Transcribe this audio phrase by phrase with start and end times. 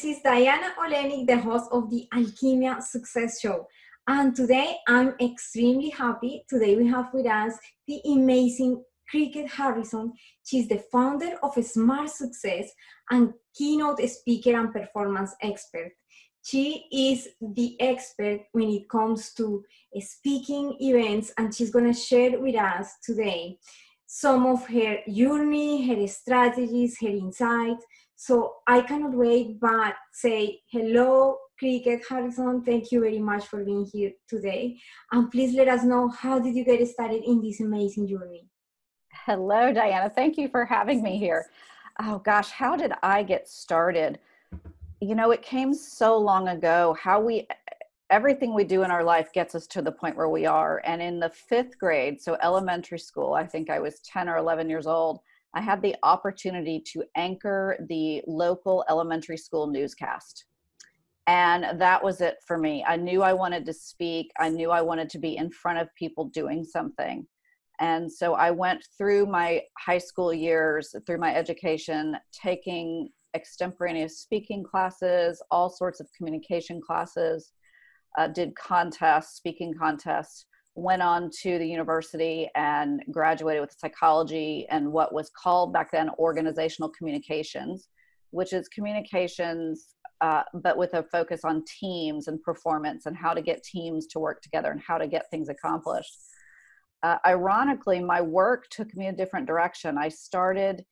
[0.00, 3.66] this is Diana Olynick, the host of the Alkimia Success Show.
[4.06, 6.44] And today I'm extremely happy.
[6.48, 7.54] Today we have with us
[7.88, 10.12] the amazing Kricket Harrison.
[10.44, 12.70] She's the founder of Smart Success
[13.10, 15.90] and keynote speaker and performance expert.
[16.44, 19.64] She is the expert when it comes to
[19.96, 23.58] eh, speaking events, and she's going to share with us today
[24.06, 27.84] some of her journey, her strategies, her insights.
[28.20, 32.64] So I cannot wait but say hello, Kricket Harrison.
[32.64, 34.76] Thank you very much for being here today.
[35.12, 38.48] And please let us know how did you get started in this amazing journey?
[39.24, 40.10] Hello, Diana.
[40.10, 41.46] Thank you for having me here.
[42.02, 44.18] Oh gosh, how did I get started?
[45.00, 46.96] You know, it came so long ago.
[47.00, 47.46] How we
[48.10, 50.82] everything we do in our life gets us to the point where we are.
[50.84, 54.68] And in the fifth grade, so elementary school, I think I was 10 or 11
[54.68, 55.20] years old,
[55.54, 60.44] I had the opportunity to anchor the local elementary school newscast.
[61.26, 62.84] And that was it for me.
[62.86, 65.94] I knew I wanted to speak, I knew I wanted to be in front of
[65.94, 67.26] people doing something.
[67.80, 74.64] And so I went through my high school years, through my education, taking extemporaneous speaking
[74.64, 77.52] classes, all sorts of communication classes
[78.16, 80.46] uh, did contests, speaking contests,
[80.78, 86.08] went on to the university and graduated with psychology and what was called back then
[86.18, 87.88] organizational communications,
[88.30, 93.42] which is communications, uh, but with a focus on teams and performance and how to
[93.42, 96.14] get teams to work together and how to get things accomplished.
[97.02, 99.98] Uh, ironically, my work took me a different direction.
[99.98, 100.84] I started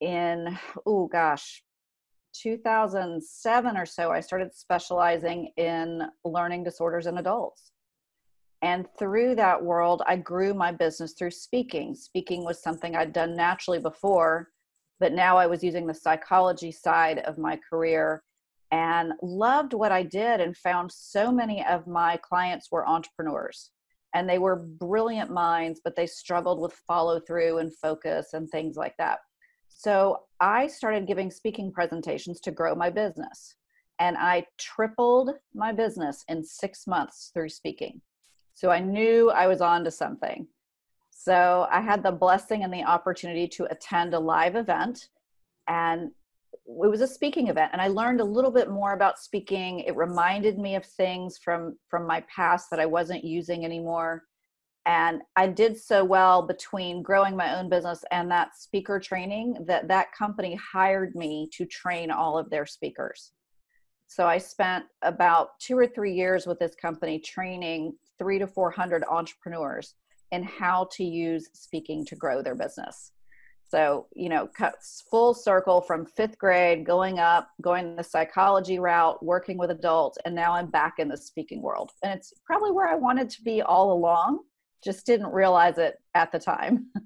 [0.00, 1.62] in, oh gosh,
[2.34, 7.70] 2007 or so, I started specializing in learning disorders in adults.
[8.64, 11.94] And through that world, I grew my business through speaking.
[11.94, 14.48] Speaking was something I'd done naturally before,
[14.98, 18.24] but now I was using the psychology side of my career
[18.72, 23.70] and loved what I did and found so many of my clients were entrepreneurs
[24.14, 28.76] and they were brilliant minds, but they struggled with follow through and focus and things
[28.76, 29.18] like that.
[29.68, 33.56] So I started giving speaking presentations to grow my business.
[33.98, 38.00] And I tripled my business in six months through speaking.
[38.54, 40.46] So I knew I was on to something.
[41.10, 45.08] So I had the blessing and the opportunity to attend a live event.
[45.68, 46.10] And
[46.66, 49.96] it was a speaking event and i learned a little bit more about speaking it
[49.96, 54.22] reminded me of things from from my past that i wasn't using anymore
[54.86, 59.88] and i did so well between growing my own business and that speaker training that
[59.88, 63.32] that company hired me to train all of their speakers
[64.14, 68.70] so i spent about two or three years with this company training three to four
[68.70, 69.94] hundred entrepreneurs
[70.32, 73.12] in how to use speaking to grow their business
[73.66, 79.22] so you know cuts full circle from fifth grade going up going the psychology route
[79.24, 82.88] working with adults and now i'm back in the speaking world and it's probably where
[82.88, 84.40] i wanted to be all along
[84.84, 86.86] just didn't realize it at the time.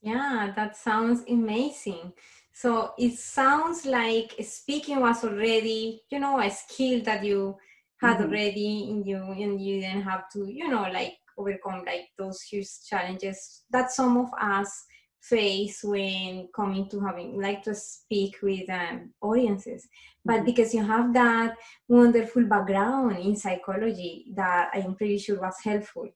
[0.00, 2.12] Yeah, that sounds amazing.
[2.60, 7.56] So it sounds like speaking was already, you know, a skill that you
[8.00, 8.24] had mm-hmm.
[8.24, 12.68] already in you and you didn't have to, you know, like overcome like those huge
[12.88, 14.84] challenges that some of us
[15.20, 19.88] face when coming to having like to speak with um, audiences
[20.24, 20.44] but mm-hmm.
[20.44, 21.56] because you have that
[21.88, 26.08] wonderful background in psychology that i am pretty sure was helpful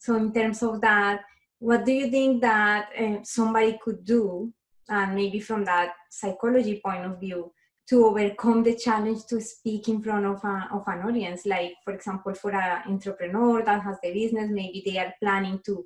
[0.00, 1.20] so in terms of that,
[1.58, 4.50] what do you think that uh, somebody could do,
[4.90, 7.52] and maybe from that psychology point of view,
[7.88, 11.46] to overcome the challenge to speak in front of, a, of an audience?
[11.46, 15.84] Like, for example, for an entrepreneur that has the business, maybe they are planning to,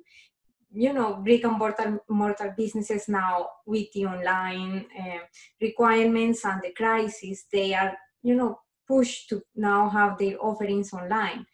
[0.71, 5.19] you know, brick and mortar, mortar businesses now with the online uh,
[5.61, 11.45] requirements and the crisis, they are, you know, pushed to now have their offerings online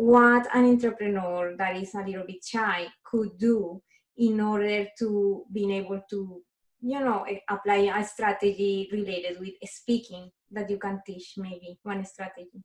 [0.00, 3.82] what an entrepreneur that is a little bit shy could do
[4.16, 6.40] in order to being able to
[6.82, 12.04] you know eh, apply a strategy related with speaking that you can teach maybe one
[12.04, 12.62] strategy.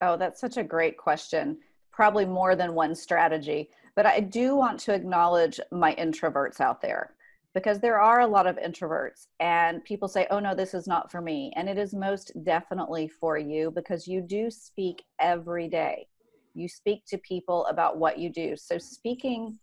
[0.00, 1.58] Oh that's such a great question.
[1.92, 3.70] Probably more than one strategy.
[3.96, 7.14] But i do want to acknowledge my introverts out there
[7.54, 11.10] because there are a lot of introverts and people say oh no this is not
[11.10, 11.52] for me.
[11.56, 16.06] And it is most definitely for you because you do speak every day.
[16.54, 18.56] You speak to people about what you do.
[18.56, 19.58] So speaking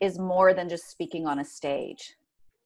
[0.00, 2.14] is more than just speaking on a stage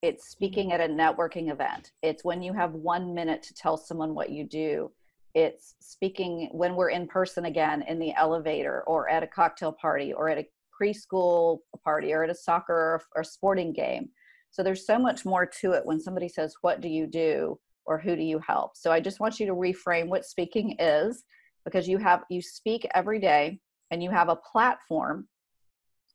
[0.03, 4.15] it's speaking at a networking event it's when you have one minute to tell someone
[4.15, 4.91] what you do
[5.35, 10.13] it's speaking when we're in person again in the elevator or at a cocktail party
[10.13, 10.47] or at a
[10.81, 14.09] preschool party or at a soccer or sporting game
[14.51, 17.99] so there's so much more to it when somebody says what do you do or
[17.99, 18.77] who do you help?
[18.77, 21.25] So I just want you to reframe what speaking is
[21.65, 23.59] because you have you speak every day
[23.91, 25.27] and you have a platform.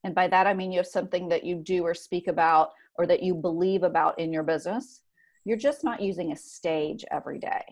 [0.04, 3.06] And by that I mean you have something that you do or speak about or
[3.08, 5.02] that you believe about in your business.
[5.44, 7.64] You're just not using a stage every day.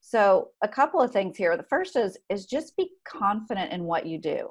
[0.00, 1.56] So a couple of things here.
[1.56, 4.50] The first is is just be confident in what you do.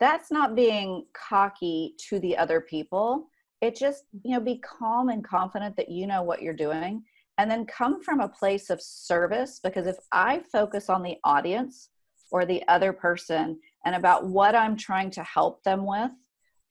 [0.00, 3.28] That's not being cocky to the other people.
[3.60, 7.04] It just, you know, be calm and confident that you know what you're doing
[7.38, 11.90] and then come from a place of service because if I focus on the audience
[12.30, 16.12] or the other person and about what I'm trying to help them with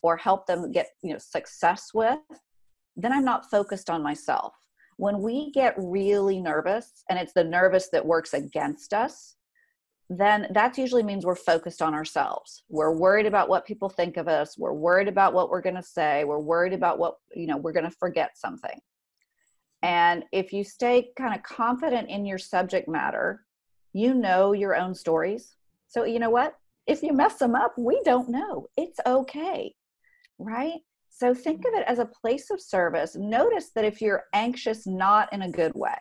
[0.04, 2.20] or help them get, you know, success with,
[2.96, 4.54] then I'm not focused on myself.
[4.98, 9.36] When we get really nervous and it's the nervous that works against us
[10.10, 12.64] then that usually means we're focused on ourselves.
[12.70, 14.58] We're worried about what people think of us.
[14.58, 16.24] We're worried about what we're going to say.
[16.24, 18.80] We're worried about what you know we're going to forget something.
[19.82, 23.46] And if you stay kind of confident in your subject matter
[23.96, 25.56] you know your own stories.
[25.88, 26.56] So you know what?
[26.88, 28.68] If you mess them up we don't know.
[28.78, 29.74] It's okay
[30.40, 30.82] right
[31.16, 31.82] so think of mm-hmm.
[31.82, 33.16] it as a place of service.
[33.16, 35.98] Notice that if you're anxious not in a good way,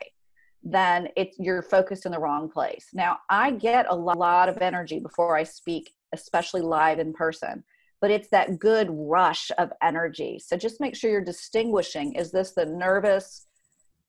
[0.63, 2.89] then it's you're focused in the wrong place.
[2.95, 7.63] Now, I get a lot of energy before I speak, especially live in person,
[8.01, 10.39] but it's that good rush of energy.
[10.39, 13.47] So just make sure you're distinguishing is this the nervous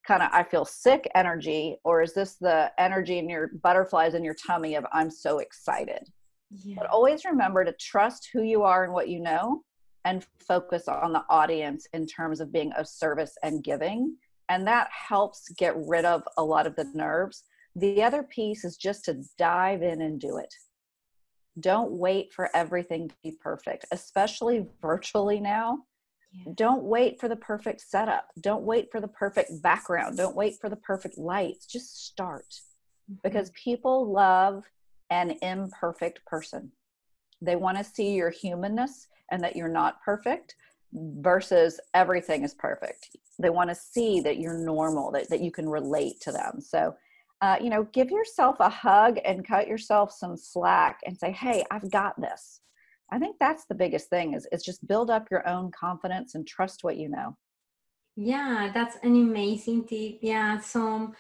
[0.08, 4.24] kind of I feel sick energy or is this the energy in your butterflies in
[4.24, 6.08] your tummy of I'm so excited?
[6.50, 6.76] Yeah.
[6.78, 9.64] But always remember to trust who you are and what you know
[10.06, 14.16] and focus on the audience in terms of being of service and giving.
[14.50, 17.44] And that helps get rid of a lot of the nerves.
[17.76, 20.54] The other piece is just to dive in and do it.
[21.60, 25.80] Don't wait for everything to be perfect, especially virtually now.
[26.34, 26.54] Yeah.
[26.56, 28.28] Don't wait for the perfect setup.
[28.42, 30.18] Don't wait for the perfect background.
[30.18, 31.68] Don't wait for the perfect lights.
[31.68, 32.48] Just start
[33.10, 33.16] mm-hmm.
[33.24, 34.64] because people love
[35.10, 36.72] an imperfect person.
[37.44, 40.56] They want to see your humanness and that you're not perfect
[40.94, 43.16] versus everything is perfect.
[43.40, 46.62] They want to see that you're normal, that, that you can relate to them.
[46.62, 46.96] So,
[47.42, 51.64] uh, you know, give yourself a hug and cut yourself some slack and say, hey,
[51.72, 52.62] I've got this.
[53.12, 56.48] I think that's the biggest thing is, is just build up your own confidence and
[56.48, 57.36] trust what you know.
[58.16, 60.20] Yeah, that's an amazing tip.
[60.22, 61.14] Yeah, some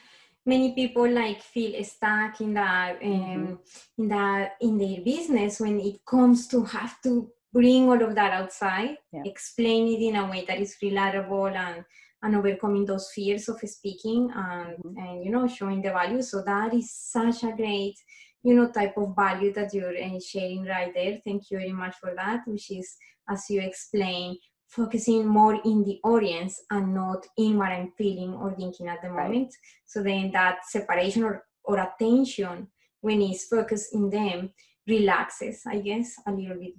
[0.45, 3.53] many people like feel stuck in that um, mm-hmm.
[3.97, 8.33] in that in their business when it comes to have to bring all of that
[8.33, 9.21] outside, yeah.
[9.25, 11.85] explain it in a way that is relatable and
[12.23, 14.97] and overcoming those fears of speaking and, mm-hmm.
[14.97, 17.95] and you know showing the value so that is such a great
[18.43, 21.95] you know type of value that you're uh, sharing right there thank you very much
[21.97, 22.95] for that which is
[23.29, 24.37] as you explain
[24.75, 29.09] focusing more in the audience and not in what i'm feeling or thinking at the
[29.09, 29.53] moment
[29.85, 32.67] so then that separation or, or attention
[33.01, 34.49] when it's focused in them
[34.87, 36.73] relaxes i guess a little bit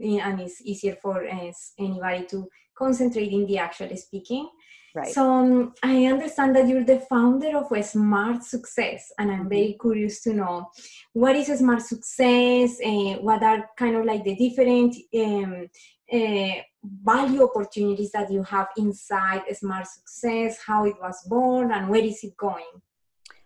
[0.00, 4.48] and it's easier for uh, anybody to concentrate in the actual speaking.
[4.94, 5.12] Right.
[5.12, 9.76] So um, I understand that you're the founder of a Smart Success, and I'm very
[9.78, 9.88] mm-hmm.
[9.88, 10.70] curious to know
[11.12, 15.68] what is a Smart Success, and uh, what are kind of like the different um,
[16.12, 16.62] uh,
[17.04, 22.22] value opportunities that you have inside Smart Success, how it was born, and where is
[22.24, 22.64] it going?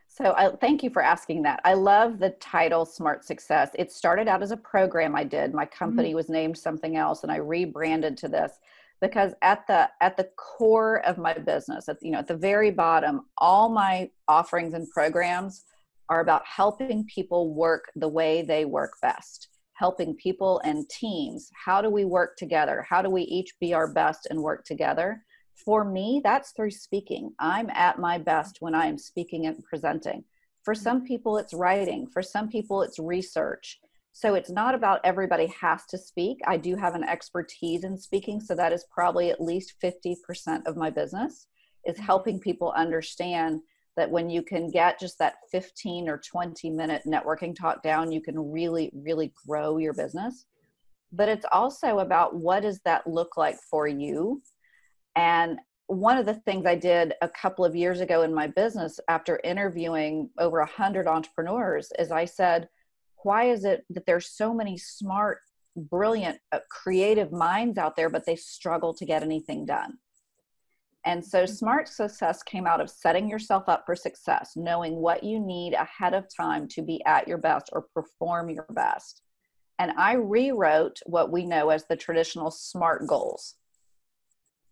[0.09, 1.61] So I thank you for asking that.
[1.65, 3.71] I love the title Smart Success.
[3.79, 5.55] It started out as a program I did.
[5.55, 6.17] My company mm-hmm.
[6.17, 8.53] was named something else and I rebranded to this
[9.01, 12.71] because at the at the core of my business, at you know, at the very
[12.71, 15.65] bottom, all my offerings and programs
[16.11, 19.49] are about helping people work the way they work best.
[19.75, 21.51] Helping people and teams.
[21.65, 22.85] How do we work together?
[22.89, 25.25] How do we each be our best and work together?
[25.65, 27.33] For me, that's through speaking.
[27.39, 30.25] I'm at my best when I am speaking and presenting.
[30.65, 32.07] For some people, it's writing.
[32.07, 33.81] For some people, it's research.
[34.13, 36.39] So it's not about everybody has to speak.
[36.47, 40.77] I do have an expertise in speaking, so that is probably at least 50% of
[40.77, 41.47] my business
[41.87, 42.05] is mm-hmm.
[42.05, 43.61] helping people understand
[43.97, 48.21] that when you can get just that 15 or 20 minute networking talk down, you
[48.21, 50.47] can really, really grow your business.
[51.13, 54.43] But it's also about what does that look like for you?
[55.15, 55.59] And
[55.89, 59.41] one of the things I did a couple of years ago in my business after
[59.45, 62.69] interviewing over a hundred entrepreneurs is I said,
[63.25, 65.39] why is it that there's so many smart,
[65.77, 69.99] brilliant, uh, creative minds out there, but they struggle to get anything done?
[71.05, 71.53] And so mm-hmm.
[71.53, 76.15] smart success came out of setting yourself up for success, knowing what you need ahead
[76.15, 79.23] of time to be at your best or perform your best.
[79.79, 83.57] And I rewrote what we know as the traditional SMART goals.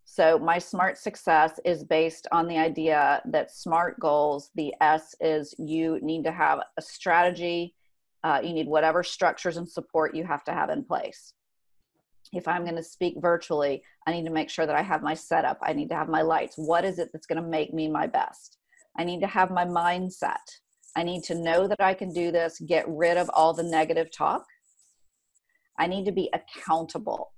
[0.04, 5.54] So my smart success is based on the idea that smart goals, the S is
[5.58, 7.74] you need to have a strategy.
[8.22, 11.32] Uh, you need whatever structures and support you have to have in place.
[12.32, 15.14] If I'm going to speak virtually, I need to make sure that I have my
[15.14, 15.58] setup.
[15.62, 16.54] I need to have my lights.
[16.56, 18.58] What is it that's going to make me my best?
[18.98, 20.36] I need to have my mindset.
[20.96, 24.10] I need to know that I can do this, get rid of all the negative
[24.10, 24.44] talk.
[25.78, 27.32] I need to be accountable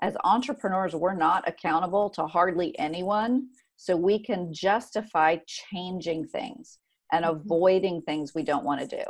[0.00, 3.48] as entrepreneurs, we're not accountable to hardly anyone.
[3.76, 6.78] So we can justify changing things
[7.12, 7.36] and mm-hmm.
[7.36, 9.02] avoiding things we don't want to do.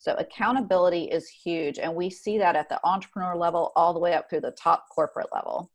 [0.00, 1.78] So accountability is huge.
[1.78, 4.86] And we see that at the entrepreneur level all the way up through the top
[4.90, 5.70] corporate level.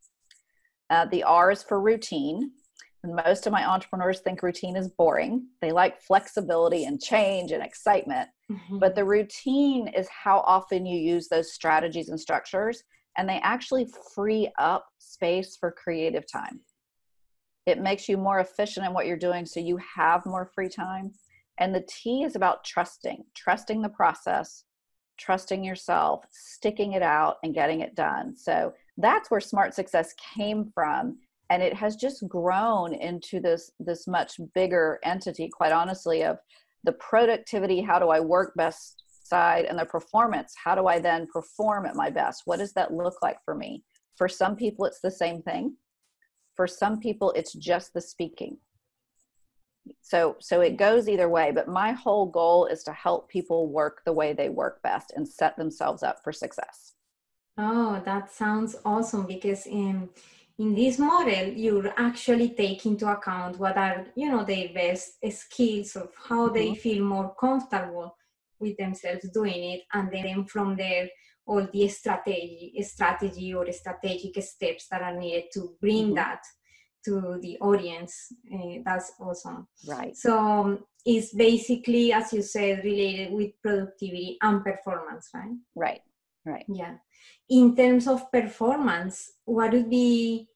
[0.90, 2.52] Uh, the R is for routine.
[3.04, 5.46] And most of my entrepreneurs think routine is boring.
[5.62, 8.28] They like flexibility and change and excitement.
[8.52, 8.80] Mm-hmm.
[8.80, 12.84] But the routine is how often you use those strategies and structures
[13.18, 16.62] and they actually free up space for creative time.
[17.68, 21.14] It makes you more efficient in what you're doing so you have more free time.
[21.58, 24.64] And the T is about trusting, trusting the process,
[25.18, 28.36] trusting yourself, sticking it out, and getting it done.
[28.36, 31.18] So that's where smart success came from.
[31.50, 36.38] And it has just grown into this, this much bigger entity, quite honestly, of
[36.84, 41.28] the productivity how do I work best side and the performance how do i then
[41.32, 43.84] perform at my best what does that look like for me
[44.16, 45.76] for some people it's the same thing
[46.56, 48.58] for some people it's just the speaking
[50.02, 54.02] so so it goes either way but my whole goal is to help people work
[54.06, 56.94] the way they work best and set themselves up for success
[57.58, 60.10] oh that sounds awesome because in
[60.58, 65.96] in this model you actually take into account what are you know their best skills
[65.96, 66.80] of how they mm-hmm.
[66.80, 68.16] feel more comfortable
[68.60, 71.10] with themselves doing it and then from there
[71.46, 76.16] all the strategy strategy or strategic steps that are needed to bring mm-hmm.
[76.16, 76.42] that
[77.06, 79.68] to the audience uh, that's awesome.
[79.88, 80.16] Right.
[80.18, 85.56] So um, it's basically as you said related with productivity and performance right?
[85.76, 86.02] Right
[86.46, 86.66] right.
[86.68, 86.96] Yeah.
[87.50, 90.48] In terms of performance what would be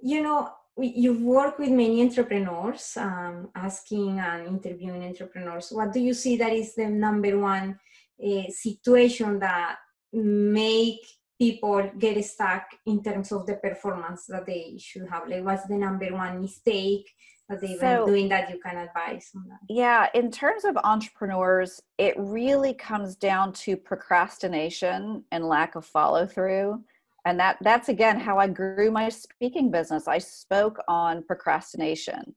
[0.00, 0.50] you know
[0.82, 5.70] you've worked with many entrepreneurs, um, asking and interviewing entrepreneurs.
[5.70, 7.78] What do you see that is the number one
[8.24, 9.76] uh, situation that
[10.12, 11.00] make
[11.40, 15.28] people get stuck in terms of the performance that they should have?
[15.28, 17.08] Like, what's the number one mistake
[17.48, 19.58] that they've so, been doing that you can advise on that?
[19.68, 26.26] Yeah, in terms of entrepreneurs, it really comes down to procrastination and lack of follow
[26.26, 26.84] through
[27.24, 32.34] and that that's again how i grew my speaking business i spoke on procrastination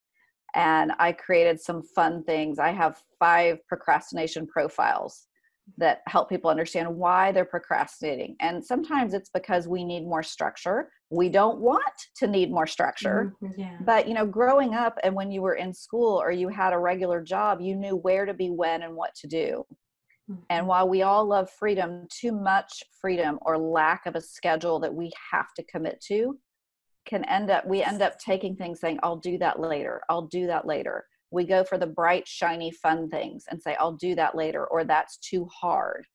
[0.56, 5.28] and i created some fun things i have five procrastination profiles
[5.78, 10.90] that help people understand why they're procrastinating and sometimes it's because we need more structure
[11.10, 11.84] we don't want
[12.16, 13.78] to need more structure mm-hmm, yeah.
[13.86, 16.78] but you know growing up and when you were in school or you had a
[16.78, 19.66] regular job you knew where to be when and what to do
[20.28, 20.68] and mm-hmm.
[20.68, 25.12] while we all love freedom, too much freedom or lack of a schedule that we
[25.32, 26.38] have to commit to
[27.06, 30.02] can end up, we end up taking things saying, I'll do that later.
[30.10, 31.06] I'll do that later.
[31.34, 34.84] We go for the bright, shiny, fun things and say, I'll do that later, or
[34.84, 36.06] that's too hard.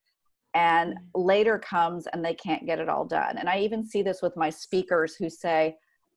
[0.54, 1.20] And mm-hmm.
[1.20, 3.36] later comes and they can't get it all done.
[3.36, 5.76] And I even see this with my speakers who say,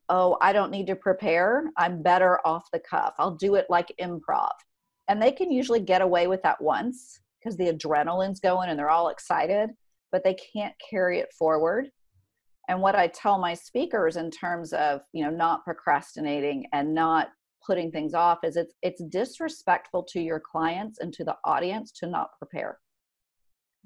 [0.09, 1.71] Oh, I don't need to prepare.
[1.77, 3.13] I'm better off the cuff.
[3.17, 4.49] I'll do it like improv.
[5.07, 8.89] And they can usually get away with that once because the adrenaline's going and they're
[8.89, 9.69] all excited,
[10.11, 11.89] but they can't carry it forward.
[12.67, 17.29] And what I tell my speakers in terms of, you know, not procrastinating and not
[17.65, 22.07] putting things off is it's it's disrespectful to your clients and to the audience to
[22.07, 22.79] not prepare.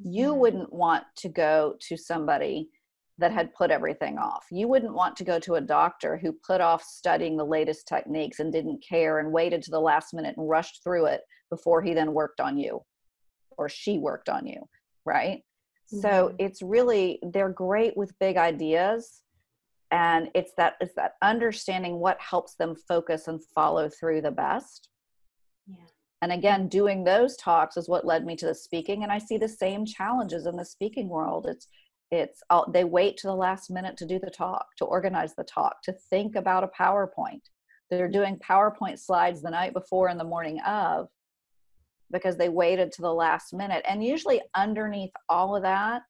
[0.04, 2.70] You wouldn't want to go to somebody
[3.18, 4.46] that had put everything off.
[4.52, 8.40] You wouldn't want to go to a doctor who put off studying the latest techniques
[8.40, 11.94] and didn't care and waited to the last minute and rushed through it before he
[11.94, 12.82] then worked on you
[13.58, 14.62] or she worked on you
[15.06, 15.40] right
[15.94, 16.00] mm-hmm.
[16.00, 19.22] so it's really they're great with big ideas
[19.96, 24.90] and it's that it's that understanding what helps them focus and follow through the best.
[25.68, 25.86] Yeah.
[26.22, 29.38] And again doing those talks is what led me to the speaking and i see
[29.38, 31.48] the same challenges in the speaking world.
[31.48, 31.68] It's
[32.12, 35.44] it's all, they wait to the last minute to do the talk to organize the
[35.44, 37.42] talk to think about a powerpoint.
[37.90, 41.08] They're doing powerpoint slides the night before and the morning of
[42.12, 43.84] because they waited to the last minute.
[43.88, 46.04] And usually underneath all of that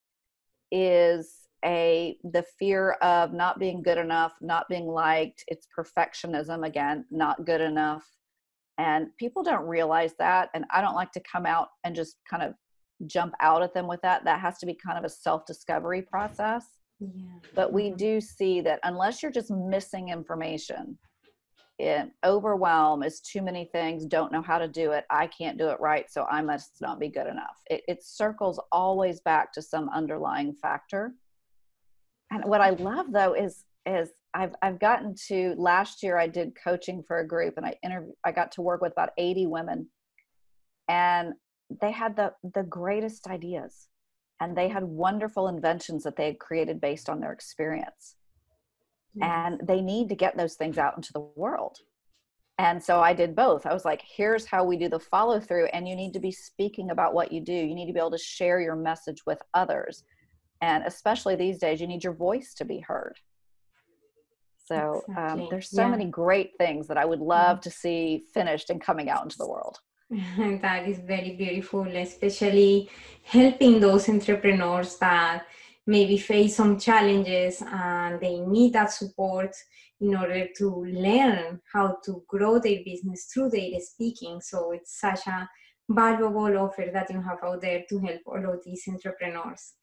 [0.70, 7.06] is a the fear of not being good enough not being liked it's perfectionism again
[7.12, 8.06] not good enough.
[8.78, 12.44] And people don't realize that and i don't like to come out and just kind
[12.44, 12.54] of
[13.06, 14.24] jump out at them with that.
[14.26, 16.66] That has to be kind of a self discovery process.
[17.00, 17.10] Yeah.
[17.54, 17.98] But we mm-hmm.
[17.98, 20.98] do see that unless you're just missing information,
[21.78, 25.68] it overwhelm is too many things don't know how to do it i can't do
[25.68, 27.58] it right so i must not be good enough.
[27.70, 31.16] It, it circles always back to some underlying factor
[32.32, 36.52] and what i love though is is i've i've gotten to last year i did
[36.62, 39.88] coaching for a group and i interview i got to work with about 80 women.
[40.88, 41.34] And
[41.82, 43.88] they had the the greatest ideas
[44.40, 48.16] and they had wonderful inventions that they had created based on their experience.
[49.22, 51.78] And they need to get those things out into the world.
[52.58, 53.66] And so i did both.
[53.66, 56.32] I was like here's how we do the follow through and you need to be
[56.32, 57.54] speaking about what you do.
[57.54, 60.04] You need to be able to share your message with others
[60.62, 63.18] and especially these days you need your voice to be heard
[64.68, 65.44] so um, exactly.
[65.44, 65.90] um, there's so yeah.
[65.90, 69.48] many great things that i would love to see finished and coming out into the
[69.48, 69.80] world
[70.38, 72.90] And that is very beautiful especially
[73.24, 75.46] helping those entrepreneurs that
[75.88, 79.56] maybe face some challenges and they need that support
[80.02, 84.42] in order to learn how to grow their business through their speaking.
[84.42, 85.50] So it's such a
[85.90, 89.74] valuable offer that you have out there to help all of these entrepreneurs.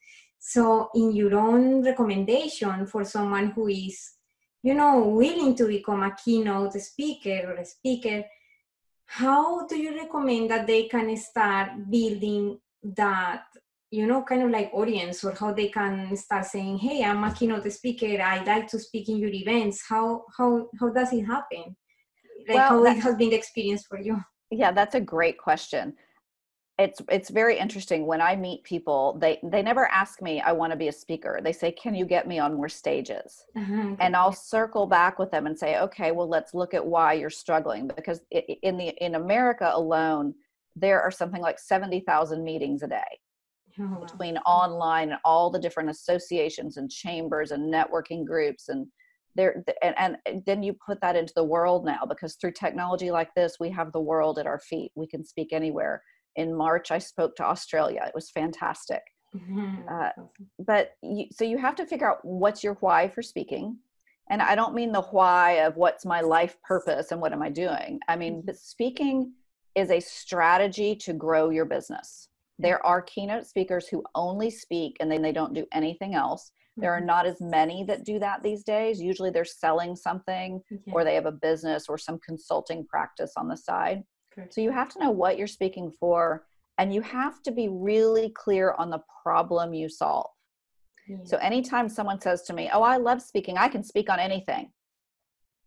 [0.45, 4.15] So, in your own recommendation for someone who is,
[4.61, 8.25] you know, willing to become a keynote speaker or a speaker,
[9.07, 13.45] how do you recommend that they can start building that
[13.93, 17.33] you know, kind of like audience or how they can start saying, "Hey, I'm a
[17.33, 18.21] keynote speaker.
[18.21, 21.77] I like to speak in your events." How how how does it happen?
[22.49, 24.19] Like well, how it has been the experience for you?
[24.51, 25.95] Yeah, that's a great question.
[26.79, 29.19] It's it's very interesting when I meet people.
[29.21, 32.07] They they never ask me, "I want to be a speaker." They say, "Can you
[32.07, 33.97] get me on more stages?" Uh-huh.
[34.01, 37.31] And I'll circle back with them and say, "Okay, well, let's look at why you're
[37.31, 40.35] struggling." Because in the in America alone,
[40.75, 43.21] there are something like seventy thousand meetings a day
[43.81, 48.87] oh, between online and all the different associations and chambers and networking groups and
[49.35, 53.35] there and, and then you put that into the world now because through technology like
[53.35, 56.03] this we have the world at our feet we can speak anywhere
[56.37, 59.03] in march i spoke to australia it was fantastic
[59.35, 59.77] mm-hmm.
[59.91, 60.11] uh,
[60.59, 63.77] but you, so you have to figure out what's your why for speaking
[64.31, 67.49] and i don't mean the why of what's my life purpose and what am i
[67.49, 68.55] doing i mean mm-hmm.
[68.55, 69.33] speaking
[69.75, 72.29] is a strategy to grow your business
[72.63, 76.53] there are keynote speakers who only speak and then they don't do anything else.
[76.77, 77.07] There are mm-hmm.
[77.07, 79.01] not as many that do that these days.
[79.01, 80.93] Usually they're selling something okay.
[80.93, 84.05] or they have a business or some consulting practice on the side.
[84.51, 86.47] So you have to know what you're speaking for
[86.79, 90.31] and you have to be really clear on the problem you solve.
[91.09, 91.19] Yeah.
[91.25, 93.59] So anytime someone says to me, "Oh, I love speaking.
[93.59, 94.73] I can speak on anything."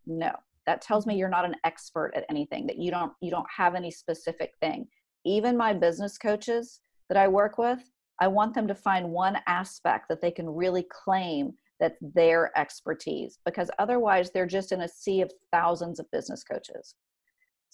[0.05, 0.31] No.
[0.65, 1.19] That tells me mm-hmm.
[1.19, 4.87] you're not an expert at anything, that you don't you don't have any specific thing.
[5.25, 7.79] Even my business coaches, that I work with,
[8.19, 13.39] I want them to find one aspect that they can really claim that's their expertise
[13.45, 16.95] because otherwise they're just in a sea of thousands of business coaches.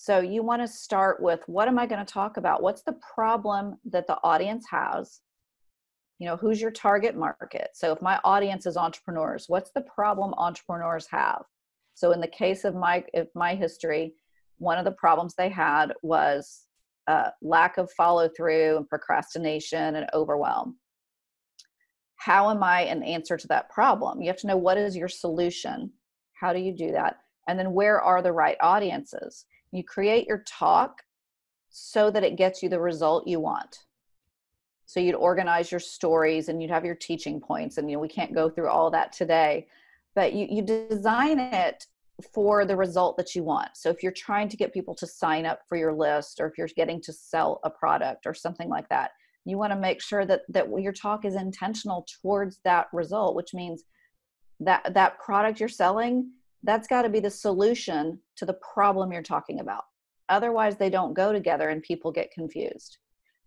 [0.02, 2.64] So you want to start with what am I going to talk about?
[2.64, 5.22] What's the problem that the audience has?
[6.18, 7.68] You know, who's your target market?
[7.76, 11.44] So if my audience is entrepreneurs, what's the problem entrepreneurs have?
[11.94, 14.16] So in the case of my if my history,
[14.58, 16.66] one of the problems they had was
[17.06, 20.78] uh, lack of follow through and procrastination and overwhelm.
[22.16, 24.20] How am I an answer to that problem?
[24.20, 25.92] You have to know what is your solution.
[26.34, 27.18] How do you do that?
[27.48, 29.46] And then where are the right audiences?
[29.72, 31.02] You create your talk
[31.70, 33.80] so that it gets you the result you want.
[34.86, 37.78] So you'd organize your stories and you'd have your teaching points.
[37.78, 39.68] And you know, we can't go through all that today,
[40.16, 41.86] but you, you design it
[42.34, 43.70] for the result that you want.
[43.76, 46.58] So if you're trying to get people to sign up for your list or if
[46.58, 49.12] you're getting to sell a product or something like that,
[49.46, 53.54] you want to make sure that that your talk is intentional towards that result, which
[53.54, 53.84] means
[54.60, 56.32] that that product you're selling,
[56.64, 59.84] that's got to be the solution to the problem you're talking about.
[60.30, 62.98] Otherwise they don't go together and people get confused.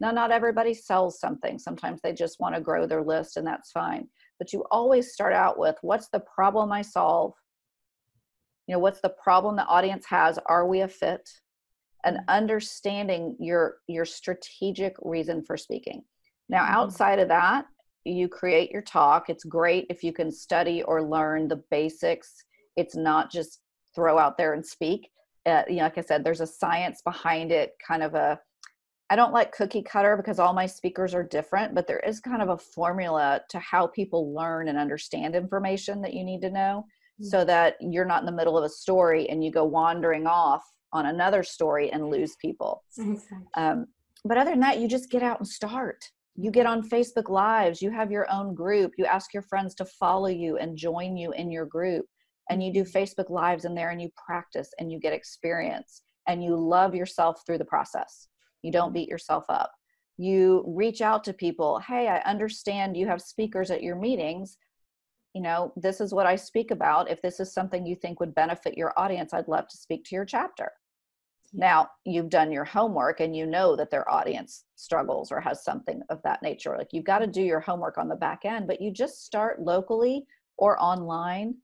[0.01, 1.59] Now not everybody sells something.
[1.59, 4.09] Sometimes they just want to grow their list and that's fine.
[4.39, 7.35] But you always start out with what's the problem I solve?
[8.67, 11.29] you know what's the problem the audience has are we a fit
[12.05, 12.31] and mm-hmm.
[12.31, 16.03] understanding your your strategic reason for speaking
[16.49, 16.75] now mm-hmm.
[16.75, 17.67] outside of that
[18.05, 22.45] you create your talk it's great if you can study or learn the basics
[22.77, 23.61] it's not just
[23.95, 25.09] throw out there and speak
[25.47, 28.39] uh, you know like i said there's a science behind it kind of a
[29.11, 32.43] i don't like cookie cutter because all my speakers are different but there is kind
[32.43, 36.85] of a formula to how people learn and understand information that you need to know
[37.23, 37.47] so mm.
[37.47, 41.07] that you're not in the middle of a story and you go wandering off on
[41.07, 42.85] another story and lose people.
[42.97, 43.39] Exactly.
[43.57, 43.87] Um,
[44.25, 46.11] but other than that, you just get out and start.
[46.37, 49.85] you get on Facebook Lives, you have your own group, you ask your friends to
[49.85, 52.07] follow you and join you in your group,
[52.51, 52.85] and you do.
[52.85, 57.43] Facebook Lives in there and you practice and you get experience and you love yourself
[57.47, 58.29] through the process.
[58.63, 59.73] You don't beat yourself up.
[60.17, 64.59] You reach out to people, hey, I understand you have speakers at your meetings.
[65.35, 67.11] You know, this is what I speak about.
[67.11, 70.15] If this is something you think would benefit your audience, I'd love to speak to
[70.15, 70.71] your chapter.
[71.53, 76.01] Now, you've done your homework and you know that their audience struggles or has something
[76.09, 76.77] of that nature.
[76.77, 79.61] Like you've got to do your homework on the back end, but you just start
[79.61, 80.25] locally
[80.59, 81.57] or online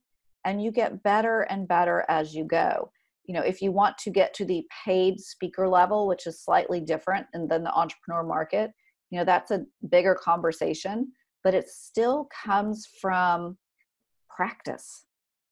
[0.44, 2.90] and you get better and better as you go.
[3.24, 6.80] You know, if you want to get to the paid speaker level, which is slightly
[6.80, 8.72] different than the entrepreneur market,
[9.10, 11.12] you know, that's a bigger conversation,
[11.44, 13.58] but it still comes from
[14.28, 15.04] practice.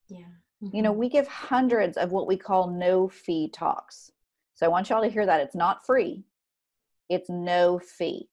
[0.09, 0.27] Yeah.
[0.61, 0.97] You know, Mhm.
[0.97, 4.11] we give hundreds of what we call no fee talks.
[4.55, 6.25] So I want y'all to hear that it's not free,
[7.09, 8.29] it's no fee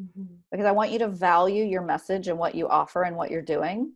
[0.00, 0.38] Mhm.
[0.50, 3.42] because I want you to value your message and what you offer and what you're
[3.42, 3.92] doing.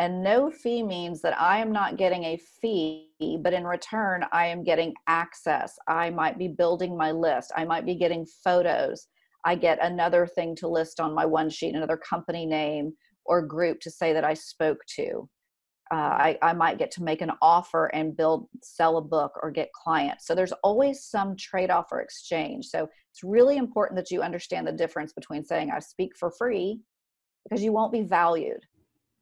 [0.00, 4.46] And no fee means that I am not getting a fee, but in return, I
[4.46, 5.78] am getting access.
[5.86, 9.08] I might be building my list, I might be getting photos.
[9.44, 12.94] I get another thing to list on my one sheet, another company name
[13.26, 15.28] or group to say that I spoke to.
[15.92, 19.50] Uh, I, I might get to make an offer and build, sell a book or
[19.50, 20.26] get clients.
[20.26, 22.66] So there's always some trade off or exchange.
[22.66, 26.80] So it's really important that you understand the difference between saying, I speak for free
[27.44, 28.64] because you won't be valued.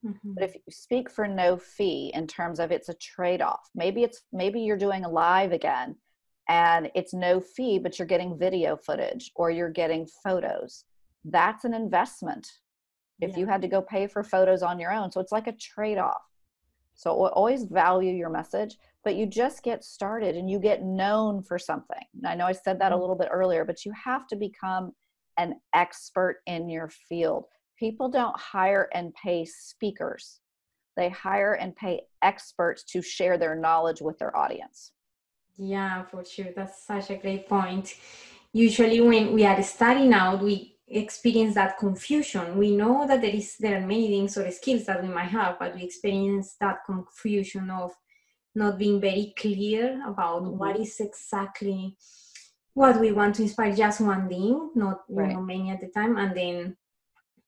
[0.04, 0.34] Mhm.
[0.34, 4.04] But if you speak for no fee in terms of it's a trade off, maybe
[4.04, 5.96] it's maybe you're doing a live again
[6.48, 10.84] and it's no fee, but you're getting video footage or you're getting photos.
[11.24, 12.48] That's an investment
[13.20, 13.38] if Yeah.
[13.38, 15.10] you had to go pay for photos on your own.
[15.10, 16.22] So it's like a trade off.
[16.94, 21.42] So al- always value your message, but you just get started and you get known
[21.42, 22.04] for something.
[22.14, 23.00] And I know I said that a Mhm.
[23.00, 24.94] little bit earlier, but you have to become
[25.36, 27.46] an expert in your field.
[27.78, 30.40] People don't hire and pay speakers,
[30.96, 34.92] they hire and pay experts to share their knowledge with their audience.
[35.56, 36.48] Yeah, for sure.
[36.54, 37.94] That's such a great point.
[38.52, 42.56] Usually, when we are starting out, we experience that confusion.
[42.56, 45.58] We know that there is there are many things or skills that we might have,
[45.58, 47.92] but we experience that confusion of
[48.54, 50.56] not being very clear about Mhm.
[50.58, 51.96] what is exactly
[52.74, 53.74] what we want to inspire.
[53.74, 55.32] Just one thing, not you Right.
[55.32, 56.76] know many at the time, and then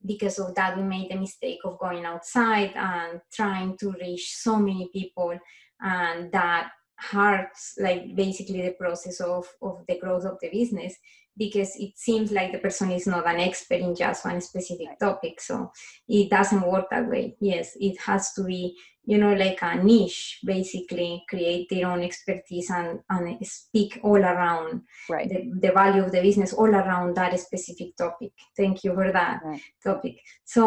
[0.07, 4.57] because of that we made the mistake of going outside and trying to reach so
[4.57, 5.39] many people
[5.81, 10.95] and that hurts like basically the process of, of the growth of the business
[11.37, 15.41] because it seems like the person is not an expert in just one specific topic
[15.41, 15.71] so
[16.09, 17.37] it doesn't work that way.
[17.41, 18.77] Yes it has to be
[19.11, 24.83] you know like a niche basically create their own expertise and, and speak all around
[25.09, 25.29] Right.
[25.29, 29.41] the, the value of the business all around that specific topic thank you for that
[29.45, 29.61] Right.
[29.83, 30.63] topic so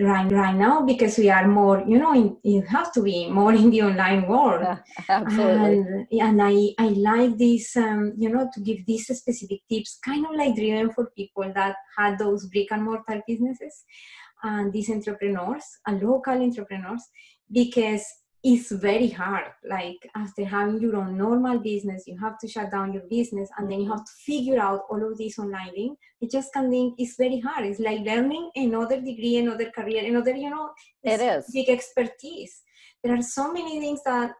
[0.00, 3.52] right right now because we are more you know in, you have to be more
[3.62, 5.78] in the online world Yeah, absolutely.
[5.78, 10.24] and, and I, I like this, um, you know, to give these specific tips, kind
[10.26, 13.84] of like driven for people that had those brick and mortar businesses
[14.42, 17.02] and these entrepreneurs and local entrepreneurs,
[17.50, 18.04] because
[18.44, 19.46] it's very hard.
[19.68, 23.70] Like after having your own normal business, you have to shut down your business and
[23.70, 25.96] then you have to figure out all of this online thing.
[26.22, 27.66] I just can think it's very hard.
[27.66, 30.70] It's like learning another degree, another career, another, you know,
[31.02, 31.46] It is.
[31.52, 32.62] big expertise.
[33.02, 34.32] There are so many things that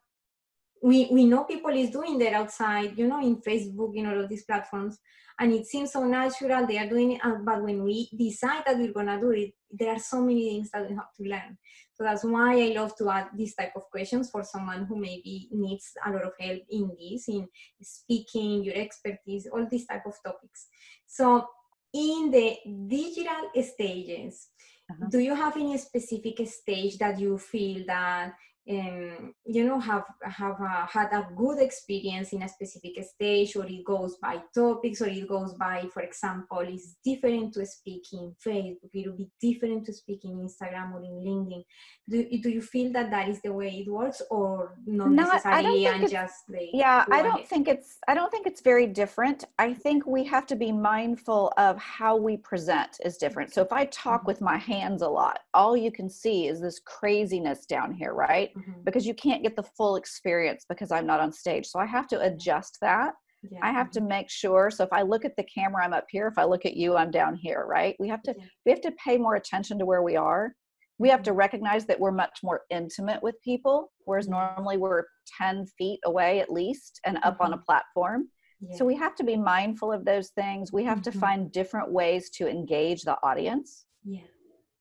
[0.80, 4.28] we we know people is doing there outside, you know, in Facebook, in all of
[4.28, 4.98] these platforms,
[5.40, 6.66] and it seems so natural.
[6.66, 9.98] They are doing it, but when we decide that we're gonna do it, there are
[9.98, 11.58] so many things that we have to learn.
[11.98, 15.48] So that's why I love to add these type of questions for someone who maybe
[15.50, 17.48] needs a lot of help in this, in
[17.82, 20.68] speaking, your expertise, all these type of topics.
[21.06, 21.48] So
[21.92, 22.56] in the
[22.86, 24.48] digital stages,
[24.90, 25.08] Uh-huh.
[25.10, 28.32] do you have any specific stage that you feel that
[28.70, 33.64] um, you know have have uh, had a good experience in a specific stage or
[33.64, 38.34] it goes by topics or it goes by for example it's different to speak in
[38.46, 41.64] facebook it will be different to speak in instagram or in linkedin
[42.08, 45.62] do, do you feel that that is the way it works or not, Not- I
[45.62, 47.48] don't necessarily think and it's- just the yeah i don't ahead?
[47.48, 51.52] think it's i don't think it's very different i think we have to be mindful
[51.56, 54.26] of how we present is different so if i talk Mhm.
[54.26, 58.52] with my hands a lot all you can see is this craziness down here right
[58.58, 58.84] Mhm.
[58.84, 62.06] because you can't get the full experience because i'm not on stage so i have
[62.08, 63.14] to adjust that
[63.50, 66.06] Yeah, i have to make sure so if i look at the camera i'm up
[66.10, 68.44] here if i look at you i'm down here right we have to Yeah.
[68.64, 70.54] we have to pay more attention to where we are
[71.00, 71.36] we have to Mhm.
[71.36, 74.32] recognize that we're much more intimate with people whereas Mhm.
[74.32, 75.04] normally we're
[75.38, 77.64] 10 feet away at least and up on a Mhm.
[77.64, 78.74] platform Yeah.
[78.74, 80.72] So we have to be mindful of those things.
[80.72, 81.12] We have mm-hmm.
[81.12, 83.86] to find different ways to engage the audience.
[84.02, 84.26] Yeah.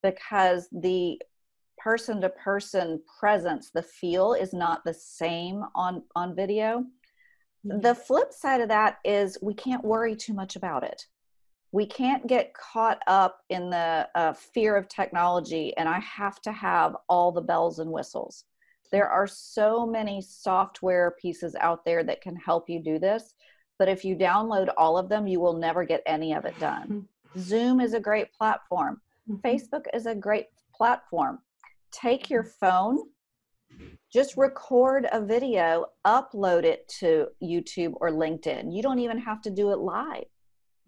[0.02, 1.22] Because the
[1.78, 6.86] person to person presence, the feel is not the same on on video.
[7.66, 7.82] Mm-hmm.
[7.82, 11.06] The flip side of that is we can't worry too much about it.
[11.72, 16.52] We can't get caught up in the uh, fear of technology, and I have to
[16.52, 18.46] have all the bells and whistles.
[18.92, 23.34] There are so many software pieces out there that can help you do this
[23.78, 27.08] but if you download all of them, you will never get any of it done.
[27.34, 27.40] Mm-hmm.
[27.40, 29.02] Zoom is a great platform.
[29.30, 29.48] Mm-hmm.
[29.48, 31.40] Facebook is a great platform.
[32.00, 33.00] Take your phone,
[34.12, 38.76] just record a video, upload it to YouTube or LinkedIn.
[38.76, 40.26] You don't even have to do it live.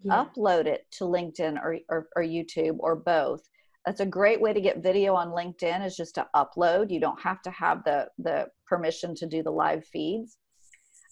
[0.02, 0.24] Yeah.
[0.24, 3.42] Upload it to LinkedIn or, or, or YouTube or both.
[3.84, 6.90] That's a great way to get video on LinkedIn is just to upload.
[6.90, 10.36] You don't have to have the the permission to do the live feeds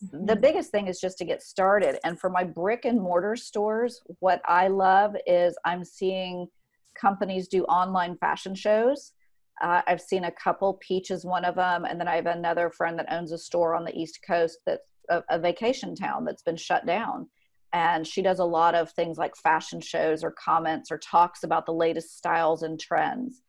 [0.01, 0.41] the mm-hmm.
[0.41, 1.99] biggest thing is just to get started.
[2.05, 6.47] And for my brick and mortar stores, what I love is I'm seeing
[6.95, 9.13] companies do online fashion shows.
[9.61, 10.75] Uh, I've seen a couple.
[10.75, 13.75] Peach is one of them, and then I have another friend that owns a store
[13.75, 17.29] on the East Coast that's a, a vacation town that's been shut down.
[17.73, 21.67] And she does a lot of things like fashion shows or comments or talks about
[21.67, 23.43] the latest styles and trends.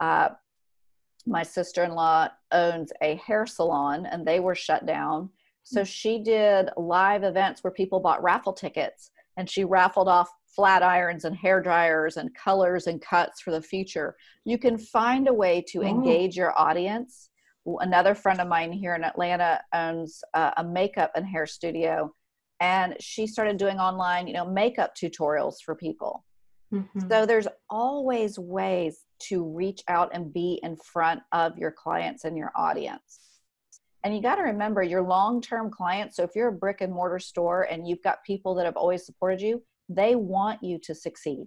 [0.00, 0.30] Uh,
[1.26, 5.30] my sister in law owns a hair salon, and they were shut down
[5.68, 10.82] so she did live events where people bought raffle tickets and she raffled off flat
[10.82, 14.16] irons and hair dryers and colors and cuts for the future.
[14.44, 15.86] You can find a way to oh.
[15.86, 17.28] engage your audience.
[17.66, 22.12] Another friend of mine here in Atlanta owns uh, a makeup and hair studio
[22.60, 26.24] and she started doing online, you know, makeup tutorials for people.
[26.72, 27.08] Mm-hmm.
[27.10, 32.36] So there's always ways to reach out and be in front of your clients and
[32.36, 33.20] your audience.
[34.04, 36.16] And you got to remember your long term clients.
[36.16, 39.04] So if you're a brick and mortar store and you've got people that have always
[39.04, 41.46] supported you, they want you to succeed.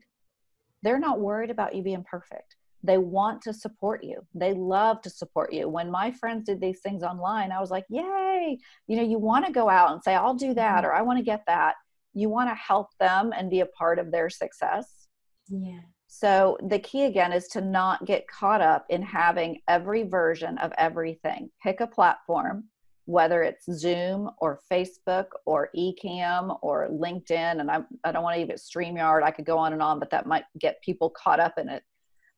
[0.81, 2.55] They're not worried about you being perfect.
[2.83, 4.25] They want to support you.
[4.33, 5.67] They love to support you.
[5.67, 8.57] When my friends did these things online, I was like, yay.
[8.87, 10.85] You know, you want to go out and say, I'll do that mm-hmm.
[10.85, 11.75] or I want to get that.
[12.13, 15.07] You want to help them and be a part of their success.
[15.49, 15.81] Yeah.
[16.07, 20.71] So the key again is to not get caught up in having every version of
[20.77, 21.49] everything.
[21.61, 22.65] Pick a platform,
[23.09, 27.59] whether it's Zoom or Facebook or Ecamm or LinkedIn.
[27.59, 29.23] And I, I don't want to even StreamYard.
[29.23, 31.81] I could go on and on, but that might get people caught up in it.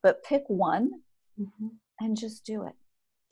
[0.01, 0.91] But pick one
[1.37, 1.67] mm-hmm.
[1.99, 2.73] and just do it.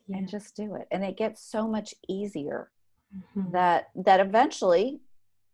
[0.10, 0.17] Yeah.
[0.17, 0.86] And just do it.
[0.91, 2.71] And it gets so much easier
[3.15, 3.52] mm-hmm.
[3.54, 4.99] that that eventually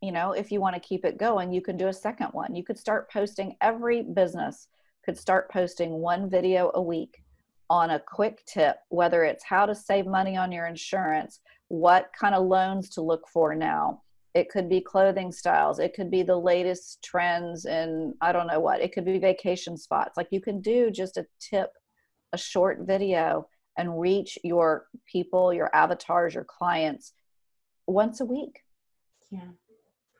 [0.01, 2.53] you know if you want to keep it going you can do a second one
[2.53, 4.67] you could start posting every business
[5.05, 7.23] could start posting one video a week
[7.69, 12.35] on a quick tip, whether it's how to save money on your insurance, what kind
[12.35, 14.01] of loans to look for now.
[14.33, 15.79] It could be clothing styles.
[15.79, 18.81] It could be the latest trends in I don't know what.
[18.81, 20.17] It could be vacation spots.
[20.17, 21.69] Like you can do just a tip,
[22.33, 23.47] a short video,
[23.77, 27.13] and reach your people, your avatars, your clients
[27.87, 28.59] once a week.
[29.31, 29.51] Yeah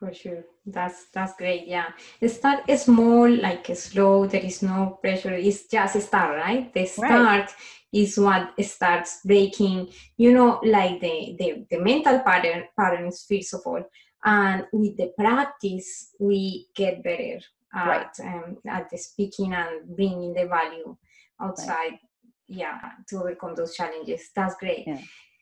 [0.05, 1.87] for sure that's that's great yeah
[2.27, 7.09] start small like slow there is no pressure it's just a start right the start
[7.11, 7.53] right.
[7.91, 9.87] is what starts breaking
[10.17, 13.83] you know like the the, the mental pattern patterns first of all
[14.25, 17.39] and with the practice we get better
[17.75, 18.19] at, right.
[18.21, 20.95] um, at the speaking and bringing the value
[21.41, 21.99] outside right.
[22.47, 24.99] yeah to overcome those challenges that's great yeah.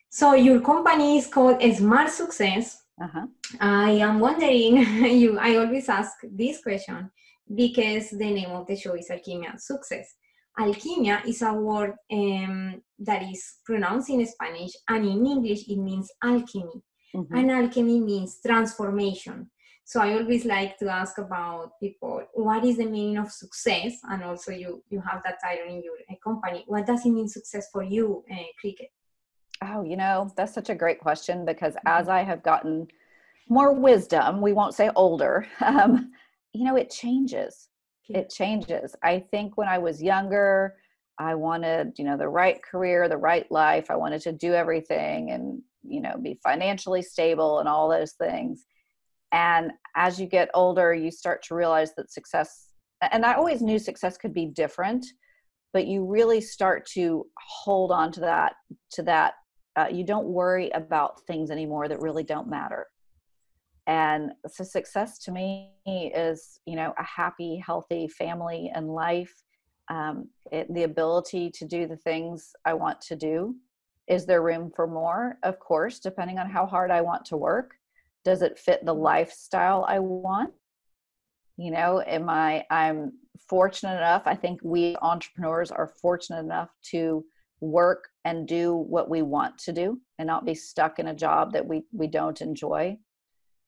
[0.10, 3.27] so your company is called smart success uh-huh.
[3.60, 4.77] I am wondering,
[5.17, 5.39] you.
[5.39, 7.10] I always ask this question
[7.53, 10.13] because the name of the show is Alkimia Success.
[10.60, 16.12] Alquimia is a word um, that is pronounced in Spanish, and in English it means
[16.23, 16.84] alchemy.
[17.15, 17.36] Mm-hmm.
[17.36, 19.49] And alchemy means transformation.
[19.86, 23.97] So I always like to ask about people, what is the meaning of success?
[24.03, 26.63] And also, you you have that title in your uh, company.
[26.67, 28.91] What does it mean success for you, uh, Kricket?
[29.65, 32.15] Oh, you know, that's such a great question because as mm-hmm.
[32.15, 32.88] I have gotten
[33.49, 36.12] more wisdom, we won't say older, um,
[36.54, 37.69] you know, it changes.
[38.10, 38.95] It changes.
[39.02, 40.76] I think when I was younger,
[41.17, 43.89] I wanted, you know, the right career, the right life.
[43.89, 48.65] I wanted to do everything and, you know, be financially stable and all those things.
[49.32, 52.67] And as you get older, you start to realize that success,
[53.12, 55.06] and I always knew success could be different,
[55.71, 58.54] but you really start to hold on to that,
[58.91, 59.34] to that
[59.75, 62.88] uh, you don't worry about things anymore that really don't matter.
[63.88, 69.33] And so success to me is you know a happy healthy family and life.
[69.89, 73.55] Um, it, the ability to do the things i want to do.
[74.07, 75.38] Is there room for more?
[75.43, 77.75] Of course depending on how hard i want to work.
[78.23, 80.53] Does it fit the lifestyle i want?
[81.57, 83.12] You know am i i'm
[83.49, 84.23] fortunate enough?
[84.25, 87.25] I think we entrepreneurs are fortunate enough to
[87.63, 91.54] work and do what we want to do and not be stuck in a job
[91.54, 92.97] that we we don't enjoy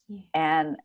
[0.09, 0.19] yeah.
[0.33, 0.75] and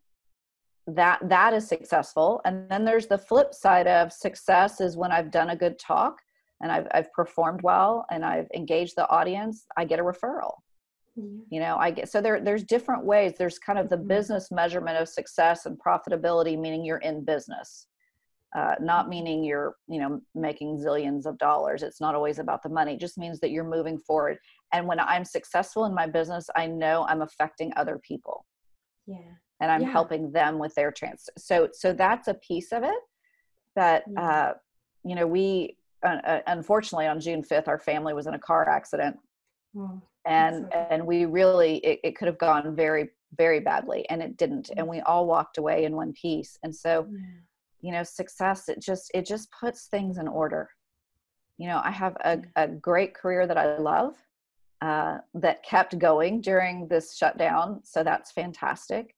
[0.87, 5.31] that that is successful and then there's the flip side of success is when i've
[5.31, 6.19] done a good talk
[6.63, 10.55] and i've, I've performed well and i've engaged the audience i get a referral
[11.17, 11.25] yeah.
[11.51, 14.09] you know i get so there there's different ways there's kind of the mm-hmm.
[14.09, 17.87] business measurement of success and profitability meaning you're in business
[18.57, 22.69] uh, not meaning you're you know making zillions of dollars it's not always about the
[22.69, 24.37] money it just means that you're moving forward
[24.73, 28.45] and when i'm successful in my business i know i'm affecting other people
[29.07, 29.17] yeah
[29.61, 29.91] and i'm yeah.
[29.91, 32.99] helping them with their trans so so that's a piece of it
[33.77, 34.21] that yeah.
[34.21, 34.53] uh
[35.05, 39.17] you know we uh, unfortunately on june 5th our family was in a car accident
[39.77, 44.37] oh, and and we really it, it could have gone very very badly and it
[44.37, 44.91] didn't and mm.
[44.91, 47.19] we all walked away in one piece and so yeah.
[47.83, 50.69] You know success it just it just puts things in order.
[51.59, 54.15] You know i have a, a great career that i love
[54.81, 59.15] uh, that kept going during this shutdown so that's fantastic.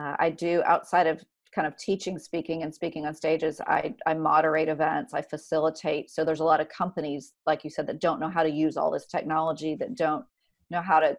[0.00, 1.22] Uh, I do outside of
[1.54, 6.10] kind of teaching speaking and speaking on stages I, I moderate events i facilitate.
[6.10, 8.76] So there's a lot of companies like you said that don't know how to use
[8.76, 10.24] all this technology that don't
[10.70, 11.16] know how to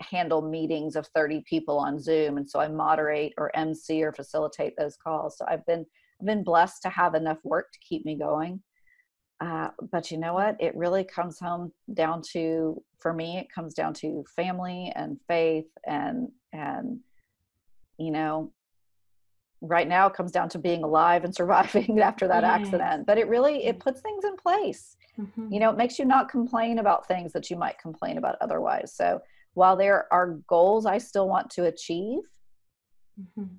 [0.00, 2.36] handle meetings of 30 people on zoom.
[2.36, 5.36] And so i moderate or mc or facilitate those calls.
[5.38, 5.84] So i've been
[6.24, 8.60] been blessed to have enough work to keep me going
[9.42, 13.74] uh, but you know what it really comes home down to for me it comes
[13.74, 17.00] down to family and faith and and
[17.98, 18.52] you know
[19.60, 22.60] right now it comes down to being alive and surviving after that yes.
[22.60, 25.52] accident but it really it puts things in place mm-hmm.
[25.52, 28.92] you know it makes you not complain about things that you might complain about otherwise
[28.94, 29.20] so
[29.54, 32.20] while there are goals i still want to achieve
[33.20, 33.54] mm-hmm.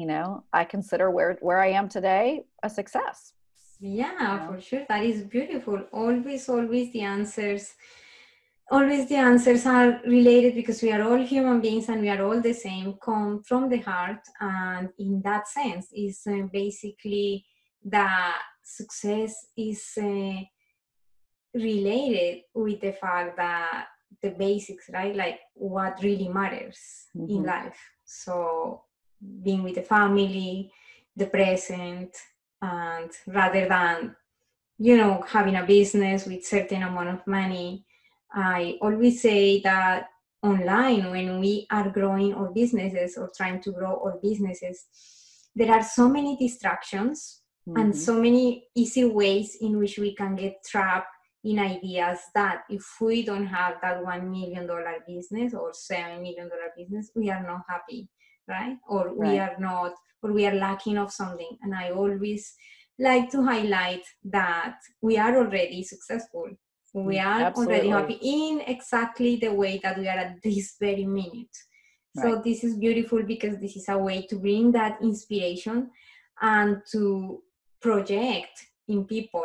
[0.00, 3.32] You know i consider where where i am today a success.
[3.78, 4.84] Yeah for sure.
[4.88, 5.78] That is beautiful.
[5.92, 7.74] Always always the answers
[8.70, 12.40] always the answers are related because we are all human beings and we are all
[12.40, 14.22] the same come from the heart.
[14.40, 17.44] And in that sense is uh, basically
[17.84, 20.40] that success is uh,
[21.54, 23.86] related with the fact that
[24.22, 25.14] the basics right?
[25.14, 26.78] Like what really matters
[27.16, 27.30] mm-hmm.
[27.30, 27.78] in life.
[28.04, 28.82] So
[29.42, 30.70] being with the family
[31.16, 32.14] the present
[32.60, 34.14] and rather than
[34.78, 37.84] you know having a business with certain amount of money
[38.32, 40.08] I always say that
[40.42, 44.84] online, when we are growing our businesses or trying to grow our businesses,
[45.54, 47.80] there are so many distractions mm-hmm.
[47.80, 51.08] and so many easy ways in which we can get trapped
[51.44, 56.48] in ideas that if we don't have that one million dollar business or seven million
[56.48, 58.08] dollar business, we are not happy,
[58.48, 58.76] right?
[58.88, 59.32] Or right.
[59.32, 61.58] we are not, or we are lacking of something.
[61.62, 62.54] And I always
[62.98, 66.50] like to highlight that we are already successful
[66.96, 67.92] we mm, are Absolutely.
[67.92, 71.54] already happy in exactly the way that we are at this very minute.
[72.16, 72.34] Right.
[72.34, 75.90] So this is beautiful because this is a way to bring that inspiration
[76.40, 77.42] and to
[77.82, 79.44] project in people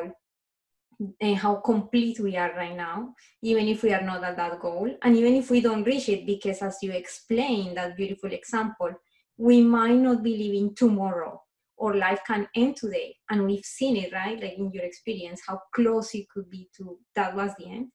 [1.19, 4.89] and how complete we are right now, even if we are not at that goal,
[5.01, 8.91] and even if we don't reach it, because as you explained that beautiful example,
[9.37, 11.41] we might not be living tomorrow
[11.81, 14.39] or life can end today and we've seen it right?
[14.39, 17.87] Like in your experience how close it could be to that was the end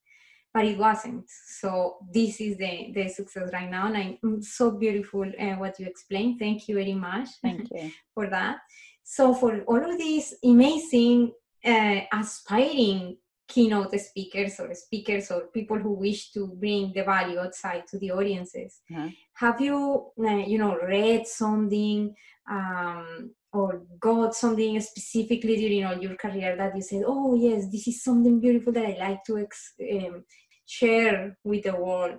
[0.52, 1.24] but it wasn't.
[1.28, 5.86] So this is the the success right now and i'm so beautiful uh, what you
[5.86, 6.40] explained.
[6.40, 7.92] Thank you very much thank you.
[8.14, 8.56] for that.
[9.04, 11.32] So for all of these amazing
[11.66, 13.16] uh, aspiring
[13.48, 18.10] keynote speakers or speakers or people who wish to bring the value outside to the
[18.10, 19.08] audiences uh-huh.
[19.34, 22.12] have you uh, you know read something
[22.50, 27.88] um, or got something specifically during all your career that you said, oh yes, this
[27.88, 30.24] is something beautiful that I like to ex- um,
[30.66, 32.18] share with the world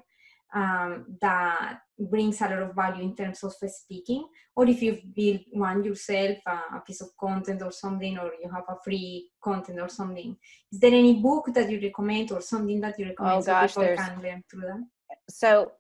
[0.54, 5.42] um, that brings a lot of value in terms of speaking, or if you've built
[5.52, 9.80] one yourself, uh, a piece of content or something, or you have a free content
[9.80, 10.36] or something.
[10.72, 13.82] Is there any book that you recommend or something that you recommend oh, gosh, so
[13.82, 14.84] people can learn through that?
[15.30, 15.72] So,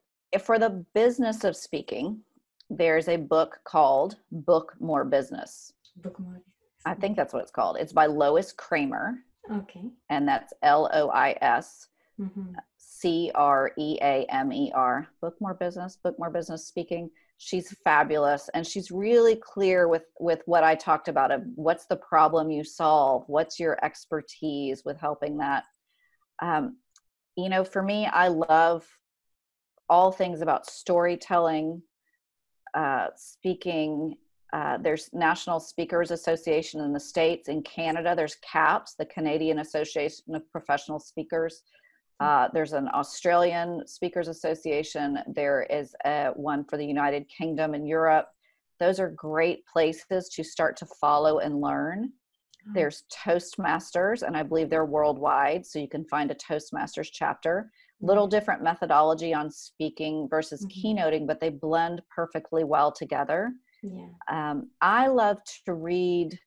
[0.41, 2.19] for the business of speaking,
[2.69, 5.73] there's a book called Book More Business.
[5.97, 6.41] Book More.
[6.85, 7.77] I think that's what it's called.
[7.77, 9.19] It's by Lois Creamer
[9.51, 9.91] Okay.
[10.09, 11.87] And that's L O I S
[12.19, 12.53] mm-hmm.
[12.99, 15.07] C R E A M E R.
[15.21, 17.09] Book More Business, Book More Business Speaking.
[17.37, 21.97] She's fabulous and she's really clear with with what I talked about of what's the
[21.97, 25.63] problem you solve, what's your expertise with helping that.
[26.41, 26.77] Um,
[27.35, 28.87] you know, for me, I love
[29.89, 31.81] all things about storytelling,
[32.73, 34.15] uh, speaking.
[34.53, 37.47] Uh, there's National Speakers Association in the States.
[37.47, 41.61] In Canada, there's CAPS, the Canadian Association of Professional Speakers.
[42.19, 45.19] Uh, there's an Australian Speakers Association.
[45.35, 48.27] There is a, one for the United Kingdom and Europe.
[48.79, 52.11] Those are great places to start to follow and learn.
[52.69, 52.73] Mm.
[52.73, 57.71] There's Toastmasters, and I believe they're worldwide, so you can find a Toastmasters chapter.
[58.01, 60.99] Little different methodology on speaking versus mm-hmm.
[60.99, 63.51] keynoting, but they blend perfectly well together.
[63.83, 64.07] Yeah.
[64.31, 66.37] Um, I love to read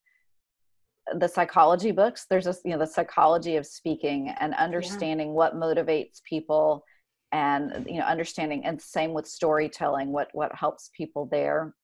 [1.18, 2.26] the psychology books.
[2.28, 5.34] There's a you know the psychology of speaking and understanding yeah.
[5.34, 6.84] what motivates people,
[7.32, 10.12] and you know understanding and same with storytelling.
[10.12, 11.74] What what helps people there.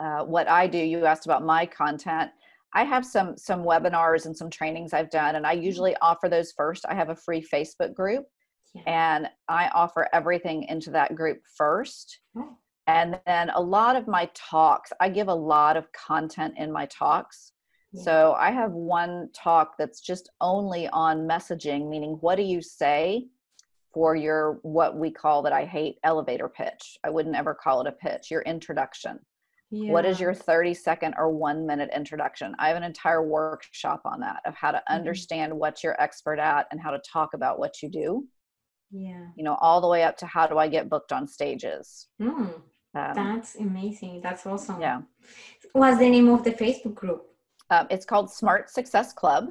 [0.00, 0.78] Uh, what I do.
[0.78, 2.30] You asked about my content.
[2.74, 5.64] I have some some webinars and some trainings I've done, and I mm-hmm.
[5.64, 6.84] usually offer those first.
[6.88, 8.26] I have a free Facebook group,
[8.74, 8.82] yeah.
[8.86, 12.20] and I offer everything into that group first.
[12.36, 12.56] Oh.
[12.88, 16.86] And then a lot of my talks, I give a lot of content in my
[16.86, 17.52] talks.
[17.98, 18.04] Yeah.
[18.04, 23.26] So I have one talk that's just only on messaging, meaning what do you say
[23.92, 26.98] for your what we call that I hate elevator pitch.
[27.04, 29.18] I wouldn't ever call it a pitch, your introduction.
[29.70, 29.92] Yeah.
[29.92, 32.54] What is your 30 second or one minute introduction?
[32.58, 34.94] I have an entire workshop on that of how to mm-hmm.
[34.94, 38.26] understand what you're expert at and how to talk about what you do.
[38.90, 39.26] Yeah.
[39.36, 42.08] You know, all the way up to how do I get booked on stages.
[42.20, 42.62] Mm, um,
[42.94, 44.20] that's amazing.
[44.22, 44.80] That's awesome.
[44.80, 45.02] Yeah.
[45.72, 47.26] What's the name of the Facebook group?
[47.70, 49.50] Um, it's called Smart Success Club.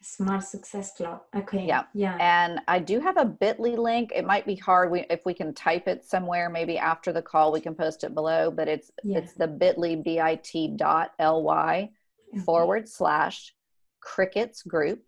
[0.00, 1.22] Smart Success Club.
[1.34, 1.66] Okay.
[1.66, 1.84] Yeah.
[1.94, 2.16] Yeah.
[2.20, 4.12] And I do have a bit.ly link.
[4.14, 7.50] It might be hard we, if we can type it somewhere, maybe after the call,
[7.50, 9.18] we can post it below, but it's, yeah.
[9.18, 11.90] it's the bit.ly, B-I-T dot L-Y
[12.32, 12.42] okay.
[12.44, 13.54] forward slash
[14.00, 15.02] crickets group.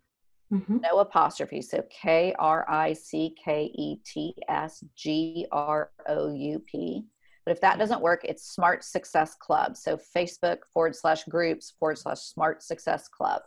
[0.51, 0.79] Mm-hmm.
[0.81, 1.61] No apostrophe.
[1.61, 7.05] So K R I C K E T S G R O U P.
[7.45, 9.75] But if that doesn't work, it's Smart Success Club.
[9.75, 13.41] So Facebook forward slash groups forward slash Smart Success Club.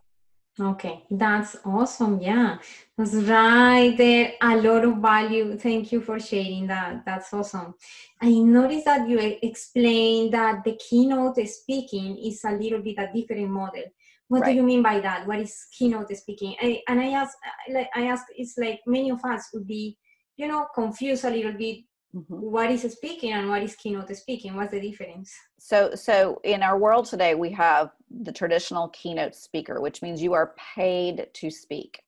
[0.60, 2.20] Okay, that's awesome.
[2.20, 2.58] Yeah,
[2.96, 4.34] that's right there.
[4.40, 5.58] A lot of value.
[5.58, 7.04] Thank you for sharing that.
[7.04, 7.74] That's awesome.
[8.22, 13.50] I noticed that you explained that the keynote speaking is a little bit a different
[13.50, 13.82] model.
[14.28, 14.50] What right.
[14.50, 15.26] do you mean by that?
[15.26, 16.54] What is keynote speaking?
[16.62, 17.36] I, and I ask,
[17.72, 19.98] like I ask, it's like many of us would be,
[20.36, 21.78] you know, confused a little bit
[22.14, 22.34] Mm-hmm.
[22.34, 24.54] What is speaking and what is keynote speaking?
[24.54, 25.32] What's the difference?
[25.58, 27.90] So, so in our world today, we have
[28.22, 32.00] the traditional keynote speaker, which means you are paid to speak.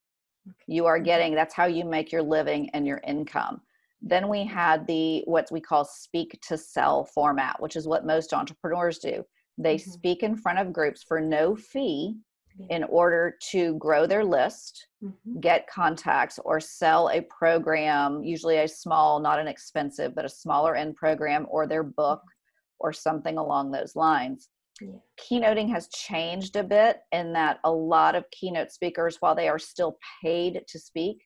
[0.47, 0.57] Okay.
[0.69, 3.61] You are getting that's how you make your living and your income.
[4.01, 8.33] Then we had the what we call speak to sell format, which is what most
[8.33, 9.25] entrepreneurs do.
[9.59, 9.91] They mm-hmm.
[9.91, 12.17] speak in front of groups for no fee
[12.71, 15.41] in order to grow their list, mm-hmm.
[15.41, 20.75] get contacts, or sell a program, usually a small, not an expensive, but a smaller
[20.75, 22.23] end program, or their book,
[22.79, 24.49] or something along those lines.
[24.81, 24.99] Yeah.
[25.19, 29.59] Keynoting has changed a bit in that a lot of keynote speakers, while they are
[29.59, 31.23] still paid to speak,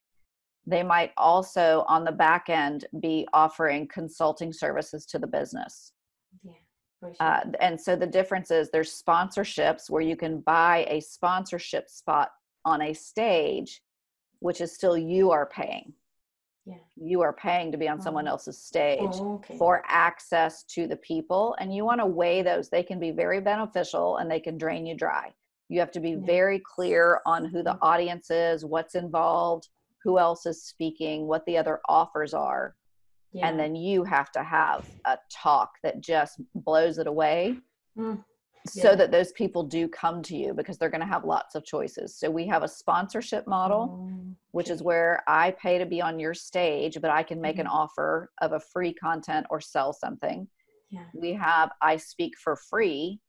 [0.67, 5.93] they might also on the back end be offering consulting services to the business.
[7.19, 12.31] Uh, and so the difference is there's sponsorships where you can buy a sponsorship spot
[12.65, 13.83] on a stage,
[14.41, 15.93] which is still you are paying.
[16.67, 16.75] Yeah.
[16.97, 18.03] You are paying to be on oh.
[18.03, 19.57] someone else's stage oh, okay.
[19.57, 21.57] for access to the people.
[21.59, 22.69] And you want to weigh those.
[22.69, 25.33] They can be very beneficial and they can drain you dry.
[25.69, 26.27] You have to be yeah.
[26.27, 29.69] very clear on who the audience is, what's involved,
[30.05, 32.75] who else is speaking, what the other offers are
[33.33, 33.49] yeah.
[33.49, 37.57] and then you have to have a talk that just blows it away
[37.99, 38.23] mm.
[38.75, 38.83] yeah.
[38.83, 41.65] so that those people do come to you because they're going to have lots of
[41.65, 46.01] choices so we have a sponsorship model oh, which is where i pay to be
[46.01, 47.63] on your stage but i can make mm-hmm.
[47.63, 50.47] an offer of a free content or sell something
[50.91, 51.05] yeah.
[51.15, 53.21] we have i speak for free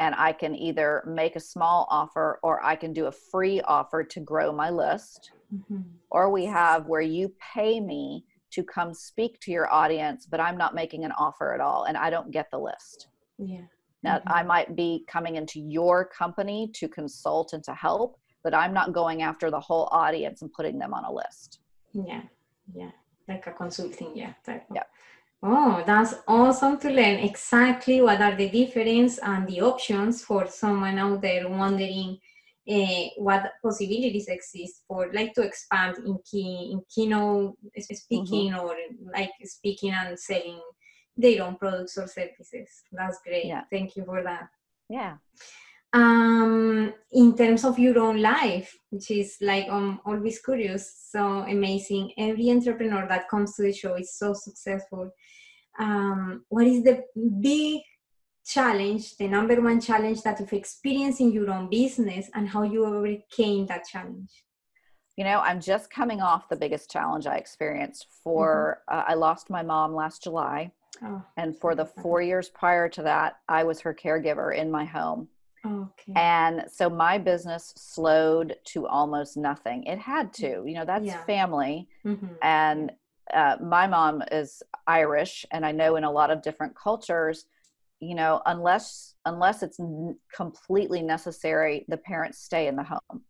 [0.00, 4.04] and i can either make a small offer or i can do a free offer
[4.04, 5.80] to grow my list mm-hmm.
[6.10, 10.56] or we have where you pay me to come speak to your audience, but I'm
[10.56, 13.08] not making an offer at all and I don't get the list.
[13.38, 13.66] Yeah.
[14.02, 14.32] Now, mm-hmm.
[14.32, 18.92] I might be coming into your company to consult and to help, but I'm not
[18.92, 21.60] going after the whole audience and putting them on a list.
[21.92, 22.22] Yeah.
[22.74, 22.90] Yeah.
[23.28, 24.16] Like a consulting.
[24.16, 24.32] Yeah.
[24.46, 24.84] Yeah.
[25.42, 30.98] Oh, that's awesome to learn exactly what are the difference and the options for someone
[30.98, 32.18] out there wondering
[32.70, 38.60] uh, what possibilities exist for like to expand in key in keynote speaking mm-hmm.
[38.60, 38.76] or
[39.12, 40.60] like speaking and selling
[41.16, 42.68] their own products or services.
[42.92, 43.46] That's great.
[43.46, 43.62] Yeah.
[43.70, 44.48] Thank you for that.
[44.88, 45.16] Yeah.
[45.92, 52.12] Um, in terms of your own life, which is like I'm always curious, so amazing.
[52.18, 55.10] Every entrepreneur that comes to the show is so successful.
[55.78, 57.02] um, what is the
[57.40, 57.80] big
[58.48, 62.84] challenge, the number one challenge that you've experienced in your own business and how you
[62.84, 64.30] overcame that challenge?
[65.16, 68.98] You know, I'm just coming off the biggest challenge I experienced for, mm-hmm.
[68.98, 70.72] uh, I lost my mom last July.
[71.02, 74.84] Oh, and for the four years prior to that, I was her caregiver in my
[74.84, 75.28] home.
[75.66, 76.12] Okay.
[76.16, 79.84] And so my business slowed to almost nothing.
[79.84, 81.24] It had to, you know, that's yeah.
[81.24, 81.88] family.
[82.06, 82.34] Mm-hmm.
[82.42, 82.92] And
[83.34, 87.44] uh, my mom is Irish, and I know in a lot of different cultures,
[88.00, 93.22] you know, unless unless it's n- completely necessary, the parents stay in the home.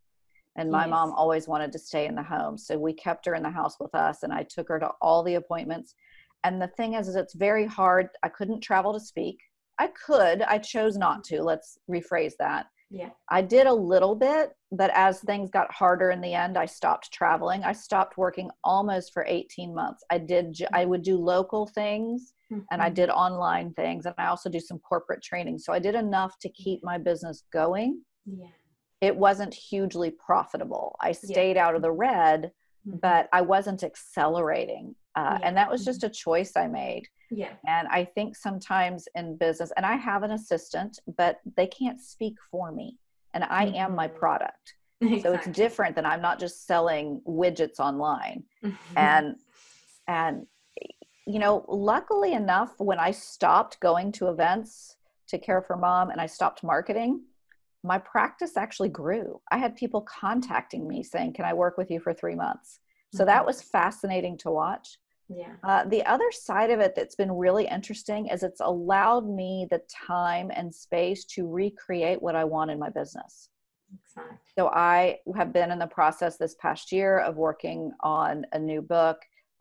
[0.56, 0.90] And my yes.
[0.90, 3.76] mom always wanted to stay in the home, so we kept her in the house
[3.78, 5.94] with us, and I took her to all the appointments.
[6.44, 8.08] And the thing is, is it's very hard.
[8.22, 9.38] I couldn't travel to speak.
[9.78, 10.42] I could.
[10.42, 11.42] I chose not to.
[11.42, 12.66] Let's rephrase that.
[12.90, 13.10] Yeah.
[13.28, 17.12] I did a little bit, but as things got harder in the end, I stopped
[17.12, 17.62] traveling.
[17.62, 20.02] I stopped working almost for 18 months.
[20.10, 20.90] I did I mm-hmm.
[20.90, 22.60] would do local things mm-hmm.
[22.70, 22.94] and I mm-hmm.
[22.94, 25.58] did online things and I also do some corporate training.
[25.58, 28.02] So I did enough to keep my business going.
[28.26, 28.46] Yeah.
[29.00, 30.96] It wasn't hugely profitable.
[31.00, 31.66] I stayed yeah.
[31.66, 32.52] out of the red,
[32.86, 32.98] mm-hmm.
[32.98, 34.94] but I wasn't accelerating.
[35.14, 35.48] Uh, yeah.
[35.48, 36.10] and that was just mm-hmm.
[36.10, 37.08] a choice I made.
[37.30, 37.52] Yeah.
[37.66, 42.36] And I think sometimes in business, and I have an assistant, but they can't speak
[42.50, 42.96] for me.
[43.34, 43.74] And I mm-hmm.
[43.76, 44.18] am my mm-hmm.
[44.18, 44.74] product.
[45.00, 45.22] Exactly.
[45.22, 48.42] So it's different than I'm not just selling widgets online.
[48.64, 48.98] Mm-hmm.
[48.98, 49.36] And
[50.08, 50.46] and
[51.28, 54.96] you know, luckily enough, when I stopped going to events
[55.28, 57.22] to care for mom and I stopped marketing,
[57.84, 59.38] my practice actually grew.
[59.52, 62.80] I had people contacting me saying, Can I work with you for three months?
[63.14, 63.46] So that mm-hmm.
[63.46, 64.98] was fascinating to watch.
[65.28, 65.52] Yeah.
[65.62, 69.82] Uh, the other side of it that's been really interesting is it's allowed me the
[70.06, 73.50] time and space to recreate what I want in my business.
[73.92, 74.38] Exactly.
[74.58, 78.80] So I have been in the process this past year of working on a new
[78.80, 79.18] book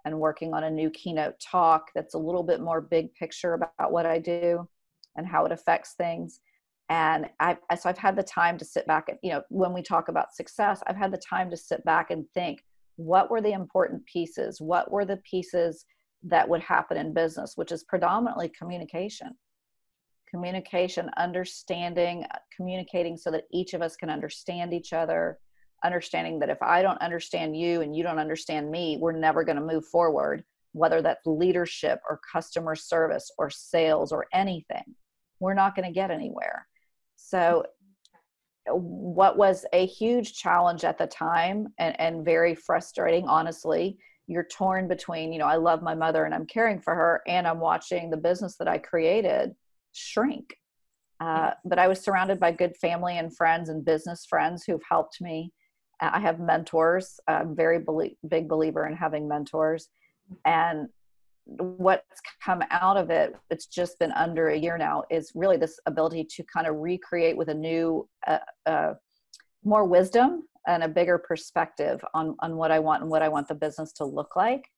[0.07, 3.91] and working on a new keynote talk that's a little bit more big picture about
[3.91, 4.67] what I do
[5.15, 6.39] and how it affects things.
[6.89, 9.83] And I, so I've had the time to sit back and, you know, when we
[9.83, 12.63] talk about success, I've had the time to sit back and think,
[12.97, 15.85] what were the important pieces what were the pieces
[16.23, 19.29] that would happen in business which is predominantly communication
[20.29, 25.39] communication understanding communicating so that each of us can understand each other
[25.83, 29.57] understanding that if i don't understand you and you don't understand me we're never going
[29.57, 34.95] to move forward whether that's leadership or customer service or sales or anything
[35.39, 36.67] we're not going to get anywhere
[37.15, 37.63] so
[38.69, 43.97] what was a huge challenge at the time and, and very frustrating, honestly.
[44.27, 47.47] You're torn between, you know, I love my mother and I'm caring for her, and
[47.47, 49.55] I'm watching the business that I created
[49.93, 50.55] shrink.
[51.19, 55.21] Uh, but I was surrounded by good family and friends and business friends who've helped
[55.21, 55.51] me.
[55.99, 57.19] I have mentors.
[57.27, 59.89] I'm very belie- big believer in having mentors.
[60.45, 60.89] And
[61.47, 65.79] what's come out of it it's just been under a year now is really this
[65.85, 68.93] ability to kind of recreate with a new uh, uh,
[69.63, 73.47] more wisdom and a bigger perspective on on what i want and what i want
[73.47, 74.69] the business to look like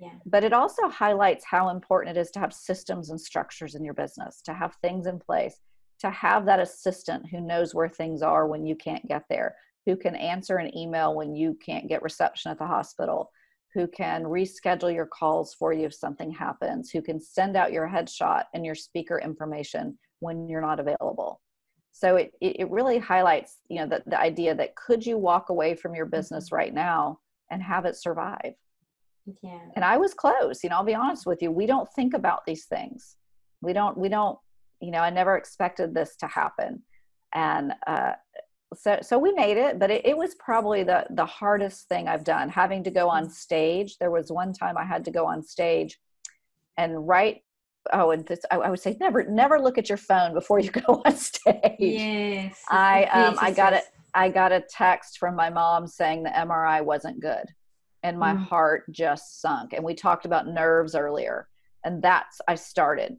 [0.00, 0.08] yeah.
[0.24, 3.94] but it also highlights how important it is to have systems and structures in your
[3.94, 5.60] business to have things in place
[5.98, 9.54] to have that assistant who knows where things are when you can't get there
[9.86, 13.30] who can answer an email when you can't get reception at the hospital
[13.76, 17.86] who can reschedule your calls for you if something happens, who can send out your
[17.86, 21.42] headshot and your speaker information when you're not available.
[21.92, 25.74] So it, it really highlights, you know, the, the idea that could you walk away
[25.74, 27.18] from your business right now
[27.50, 28.54] and have it survive?
[29.42, 29.60] Yeah.
[29.74, 31.50] And I was close, you know, I'll be honest with you.
[31.50, 33.16] We don't think about these things.
[33.60, 34.38] We don't, we don't,
[34.80, 36.82] you know, I never expected this to happen.
[37.34, 38.12] And uh,
[38.74, 42.24] so so we made it but it, it, was probably the the hardest thing i've
[42.24, 43.96] done having to go on stage.
[43.98, 45.98] There was one time i had to go on stage
[46.76, 47.42] and write
[47.92, 50.70] oh and this I, I would say never never look at your phone before you
[50.86, 51.76] go on stage.
[51.78, 56.30] Yes i um i got it i got a text from my mom saying the
[56.30, 57.46] mri wasn't good
[58.02, 58.44] and my mm.
[58.44, 61.48] heart just sunk and we talked about nerves earlier
[61.84, 63.16] and that's i started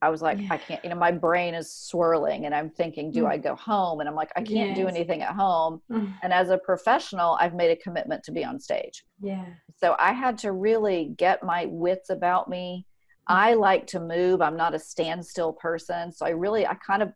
[0.00, 0.48] I was like, yeah.
[0.50, 3.30] I can't, you know, my brain is swirling and I'm thinking, do mm.
[3.30, 3.98] I go home?
[3.98, 4.76] And I'm like, I can't yes.
[4.76, 5.82] do anything at home.
[5.90, 6.14] Mm.
[6.22, 9.04] And as a professional, I've made a commitment to be on stage.
[9.20, 9.44] Yeah.
[9.76, 12.86] So I had to really get my wits about me.
[13.28, 13.34] Mm.
[13.34, 14.40] I like to move.
[14.40, 16.12] I'm not a standstill person.
[16.12, 17.12] So I really, I kind of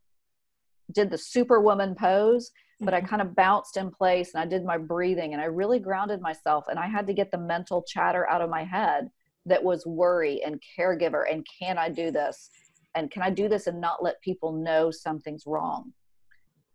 [0.91, 3.07] did the superwoman pose, but mm-hmm.
[3.07, 6.21] I kind of bounced in place and I did my breathing and I really grounded
[6.21, 6.65] myself.
[6.69, 9.09] And I had to get the mental chatter out of my head
[9.47, 12.51] that was worry and caregiver and can I do this?
[12.95, 15.93] And can I do this and not let people know something's wrong?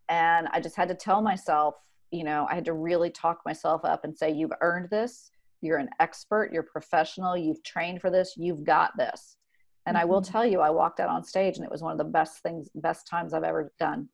[0.10, 1.76] And I just had to tell myself,
[2.12, 5.32] you know, I had to really talk myself up and say, you've earned this.
[5.62, 6.52] You're an expert.
[6.54, 7.36] You're professional.
[7.36, 8.36] You've trained for this.
[8.38, 9.38] You've got this.
[9.86, 10.04] And mm-hmm.
[10.04, 10.32] I will mm-hmm.
[10.32, 12.70] tell you, I walked out on stage and it was one of the best things,
[12.76, 14.08] best times I've ever done.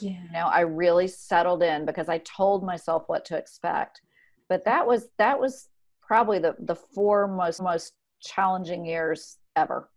[0.00, 0.10] Yeah.
[0.10, 4.02] You know, I really settled in because I told myself what to expect.
[4.48, 5.68] But that was that was
[6.02, 9.90] probably the the four most most challenging years ever.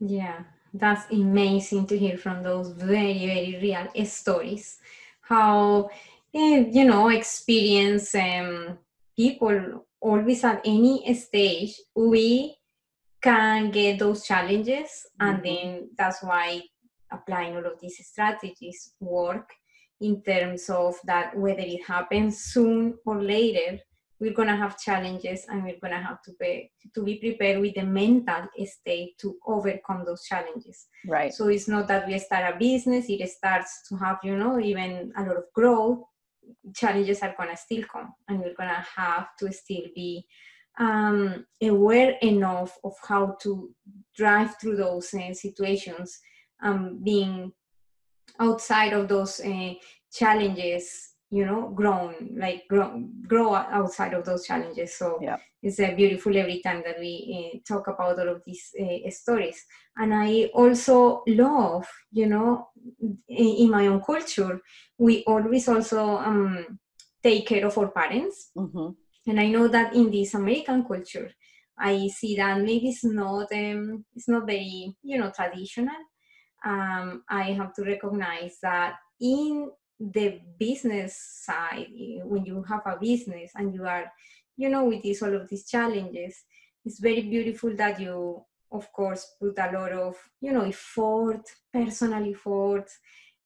[0.00, 0.42] Yeah,
[0.74, 4.78] that's amazing to hear from those very very real stories.
[5.20, 5.88] How
[6.34, 8.78] eh, you know experience um,
[9.16, 12.56] people always at any stage we
[13.22, 15.44] can get those challenges and mm-hmm.
[15.44, 16.60] then that's why
[17.10, 19.48] applying all of these strategies work
[20.00, 23.78] in terms of that whether it happens soon or later
[24.24, 27.60] we're going to have challenges and we're going to have to be to be prepared
[27.60, 30.86] with the mental state to overcome those challenges.
[31.06, 31.32] Right.
[31.32, 35.12] So it's not that we start a business it starts to have you know even
[35.16, 36.00] a lot of growth
[36.74, 40.26] challenges are going to still come and we're going to have to still be
[40.78, 43.70] um, aware enough of how to
[44.16, 46.18] drive through those uh, situations,
[46.62, 47.52] um, being
[48.40, 49.74] outside of those uh,
[50.12, 54.96] challenges, you know, grown, like grow, grow outside of those challenges.
[54.96, 55.38] So yeah.
[55.62, 59.64] it's uh, beautiful every time that we uh, talk about all of these uh, stories.
[59.96, 62.68] And I also love, you know,
[63.28, 64.60] in my own culture,
[64.98, 66.78] we always also um,
[67.22, 68.50] take care of our parents.
[68.56, 68.90] Mm-hmm
[69.26, 71.30] and i know that in this american culture
[71.78, 75.96] i see that maybe it's not um, it's not very you know traditional
[76.64, 81.86] um, i have to recognize that in the business side
[82.24, 84.10] when you have a business and you are
[84.56, 86.44] you know with this all of these challenges
[86.84, 88.42] it's very beautiful that you
[88.72, 91.42] of course put a lot of you know effort
[91.72, 92.88] personal effort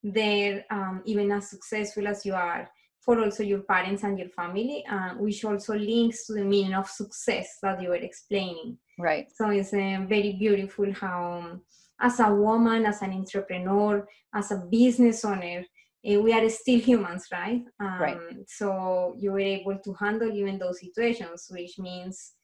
[0.02, 2.68] there um, even as successful as you are
[3.08, 6.86] for also your parents and your family, uh, which also links to the meaning of
[6.86, 8.76] success that you were explaining.
[8.98, 9.26] Right.
[9.34, 11.62] So it's uh, very beautiful how, um,
[11.98, 15.64] as a woman, as an entrepreneur, as a business owner,
[16.04, 17.64] we are still humans, right?
[17.80, 18.18] Um, right.
[18.46, 22.34] So you were able to handle even those situations, which means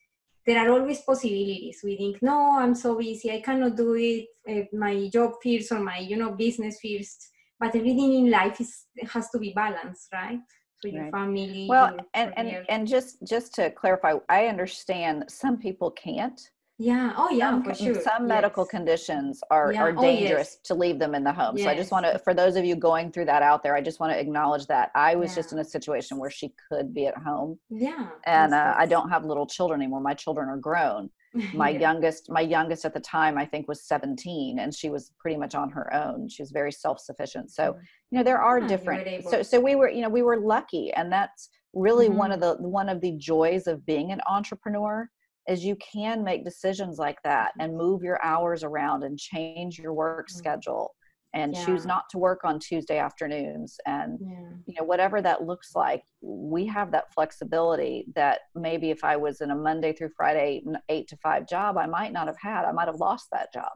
[0.47, 1.81] there are always possibilities.
[1.83, 4.27] We think, no, I'm so busy, I cannot do it.
[4.49, 7.31] Uh, my job first or my, you know, business first
[7.65, 10.39] but everything in life is has to be balanced right
[10.81, 11.13] so your right.
[11.13, 17.12] family well and and, and just just to clarify i understand some people can't yeah
[17.16, 19.81] oh yeah some, for sure some medical conditions are yeah.
[19.81, 20.59] are dangerous oh, yes.
[20.64, 21.64] to leave them in the home yes.
[21.64, 23.81] so i just want to for those of you going through that out there i
[23.81, 25.37] just want to acknowledge that i was yeah.
[25.37, 29.09] just in a situation where she could be at home yeah and uh, i don't
[29.09, 31.09] have little children anymore my children are grown
[31.55, 31.79] my yeah.
[31.79, 35.55] youngest my youngest at the time i think was 17 and she was pretty much
[35.55, 37.79] on her own she was very self-sufficient so mm.
[38.11, 41.12] you know there are different so so we were you know we were lucky and
[41.12, 42.18] that's really mm-hmm.
[42.18, 45.09] one of the one of the joys of being an entrepreneur
[45.49, 49.92] is you can make decisions like that and move your hours around and change your
[49.92, 50.38] work mm-hmm.
[50.38, 50.95] schedule
[51.34, 51.64] and yeah.
[51.64, 54.49] choose not to work on Tuesday afternoons and yeah.
[54.66, 59.40] you know whatever that looks like we have that flexibility that maybe if I was
[59.40, 62.72] in a Monday through Friday 8 to 5 job I might not have had I
[62.72, 63.72] might have lost that job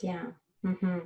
[0.00, 0.26] yeah
[0.64, 1.00] mm-hmm.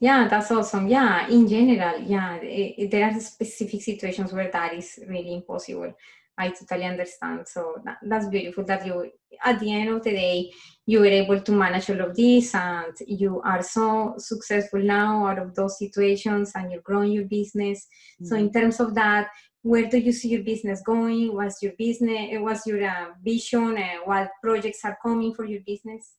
[0.00, 4.74] yeah that's awesome yeah in general yeah it, it, there are specific situations where that
[4.74, 5.94] is really impossible
[6.40, 7.46] I totally understand.
[7.46, 9.10] So that, that's beautiful that you,
[9.44, 10.52] at the end of the day,
[10.86, 15.38] you were able to manage all of this and you are so successful now out
[15.38, 17.86] of those situations and you're growing your business.
[17.86, 18.24] Mm-hmm.
[18.26, 18.58] So, in mm-hmm.
[18.58, 19.28] terms of that,
[19.62, 21.34] where do you see your business going?
[21.34, 22.30] What's your business?
[22.40, 23.76] What's your uh, vision?
[23.76, 26.14] and what projects are coming for your business?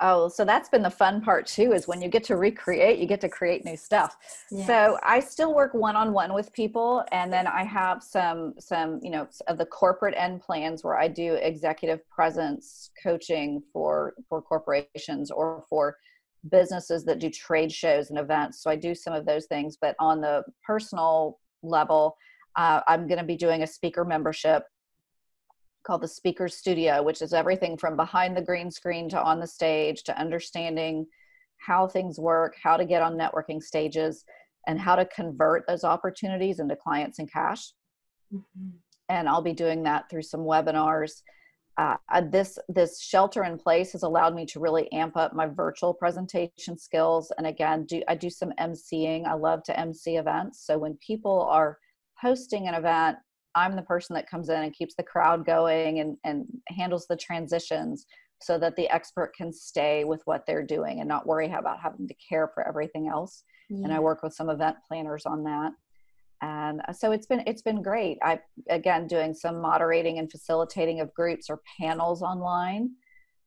[0.00, 3.06] Oh, so that's been the fun part too, is when you get to recreate, you
[3.06, 4.16] get to create new stuff.
[4.50, 4.66] Yes.
[4.66, 9.28] So I still work one-on-one with people and then I have some, some, you know,
[9.46, 15.64] of the corporate end plans where I do executive presence coaching for, for corporations or
[15.68, 15.96] for
[16.50, 18.62] businesses that do trade shows and events.
[18.62, 22.16] So I do some of those things, but on the personal level,
[22.56, 24.64] uh, I'm going to be doing a speaker membership
[25.84, 29.46] called the Speaker Studio, which is everything from behind the green screen to on the
[29.46, 31.06] stage to understanding
[31.58, 34.24] how things work, how to get on networking stages,
[34.66, 37.72] and how to convert those opportunities into clients and cash.
[38.32, 38.70] Mm-hmm.
[39.08, 41.22] And I'll be doing that through some webinars.
[41.76, 41.96] Uh,
[42.30, 46.78] this this shelter in place has allowed me to really amp up my virtual presentation
[46.78, 47.32] skills.
[47.36, 49.26] And again, do I do some emceeing?
[49.26, 50.64] I love to MC events.
[50.64, 51.78] So when people are
[52.20, 53.18] hosting an event
[53.54, 57.16] I'm the person that comes in and keeps the crowd going and, and handles the
[57.16, 58.06] transitions
[58.40, 62.06] so that the expert can stay with what they're doing and not worry about having
[62.08, 63.44] to care for everything else.
[63.70, 63.84] Yeah.
[63.84, 65.72] And I work with some event planners on that.
[66.42, 68.18] And uh, so it's been it's been great.
[68.22, 72.90] I again doing some moderating and facilitating of groups or panels online.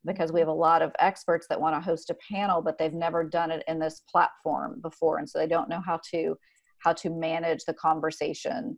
[0.05, 2.93] because we have a lot of experts that want to host a panel but they've
[2.93, 6.36] never done it in this platform before and so they don't know how to
[6.80, 8.78] how to manage the conversation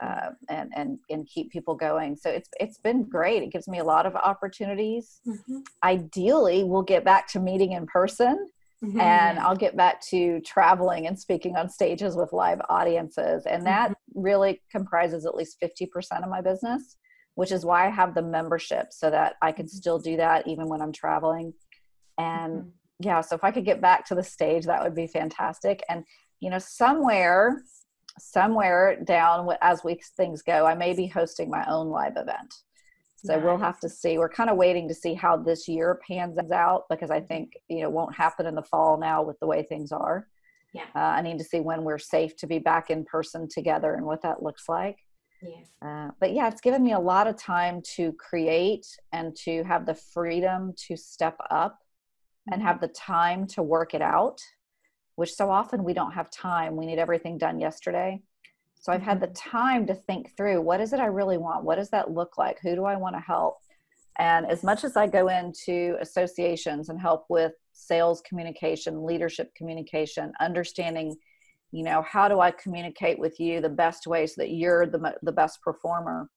[0.00, 3.78] uh, and and and keep people going so it's it's been great it gives me
[3.78, 5.58] a lot of opportunities mm-hmm.
[5.82, 8.48] ideally we'll get back to meeting in person
[8.84, 9.00] mm-hmm.
[9.00, 13.90] and i'll get back to traveling and speaking on stages with live audiences and that
[13.90, 14.20] mm-hmm.
[14.20, 16.96] really comprises at least 50% of my business
[17.36, 19.76] which is why I have the membership so that I can mm-hmm.
[19.76, 21.52] still do that even when I'm traveling.
[22.18, 22.68] And mm-hmm.
[23.00, 25.82] yeah, so if I could get back to the stage, that would be fantastic.
[25.88, 26.04] And,
[26.40, 27.62] you know, somewhere,
[28.18, 32.54] somewhere down as weeks things go, I may be hosting my own live event.
[33.16, 33.44] So nice.
[33.44, 34.18] we'll have to see.
[34.18, 37.82] We're kind of waiting to see how this year pans out because I think, you
[37.82, 40.28] know, won't happen in the fall now with the way things are.
[40.72, 40.84] Yeah.
[40.94, 44.04] Uh, I need to see when we're safe to be back in person together and
[44.04, 44.98] what that looks like.
[45.42, 45.88] Yeah.
[45.88, 49.86] Uh, but yeah, it's given me a lot of time to create and to have
[49.86, 52.54] the freedom to step up mm-hmm.
[52.54, 54.40] and have the time to work it out,
[55.16, 56.76] which so often we don't have time.
[56.76, 58.20] We need everything done yesterday.
[58.80, 59.50] So I've had the mm-hmm.
[59.50, 61.64] time to think through what is it I really want?
[61.64, 62.58] What does that look like?
[62.60, 63.58] Who do I want to help?
[64.18, 70.32] And as much as I go into associations and help with sales communication, leadership communication,
[70.40, 71.16] understanding
[71.72, 75.14] you know how do i communicate with you the best way so that you're the,
[75.22, 76.28] the best performer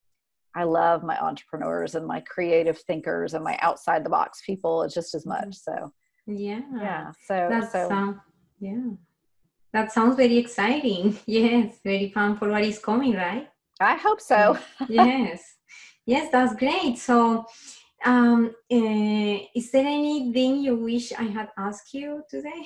[0.55, 5.13] i love my entrepreneurs and my creative thinkers and my outside the box people just
[5.13, 5.91] as much so
[6.27, 8.19] yeah yeah so that's so
[8.59, 8.91] yeah
[9.73, 13.49] that sounds very exciting yes very fun for what is coming right
[13.79, 14.57] i hope so
[14.89, 15.55] yes
[16.05, 17.45] yes that's great so
[18.05, 22.63] um uh, is there anything you wish i had asked you today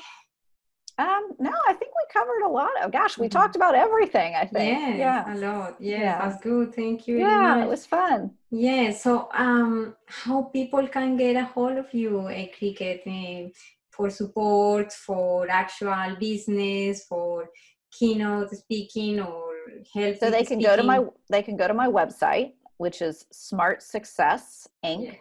[0.99, 2.91] um, no, I think we covered a lot of.
[2.91, 3.37] Gosh, we mm-hmm.
[3.39, 4.35] talked about everything.
[4.35, 4.77] I think.
[4.77, 5.75] Yes, yeah, a lot.
[5.79, 6.75] Yes, yeah, that's good.
[6.75, 7.17] Thank you.
[7.17, 8.31] Yeah, it was fun.
[8.51, 8.91] Yeah.
[8.91, 13.49] So, um, how people can get a hold of you, a Kricket, uh,
[13.95, 17.49] for support, for actual business, for
[17.91, 19.53] keynote speaking, or
[19.93, 20.17] help.
[20.17, 20.61] So they can speaking.
[20.61, 25.05] go to my they can go to my website, which is Smart Success Inc.
[25.05, 25.15] Yes.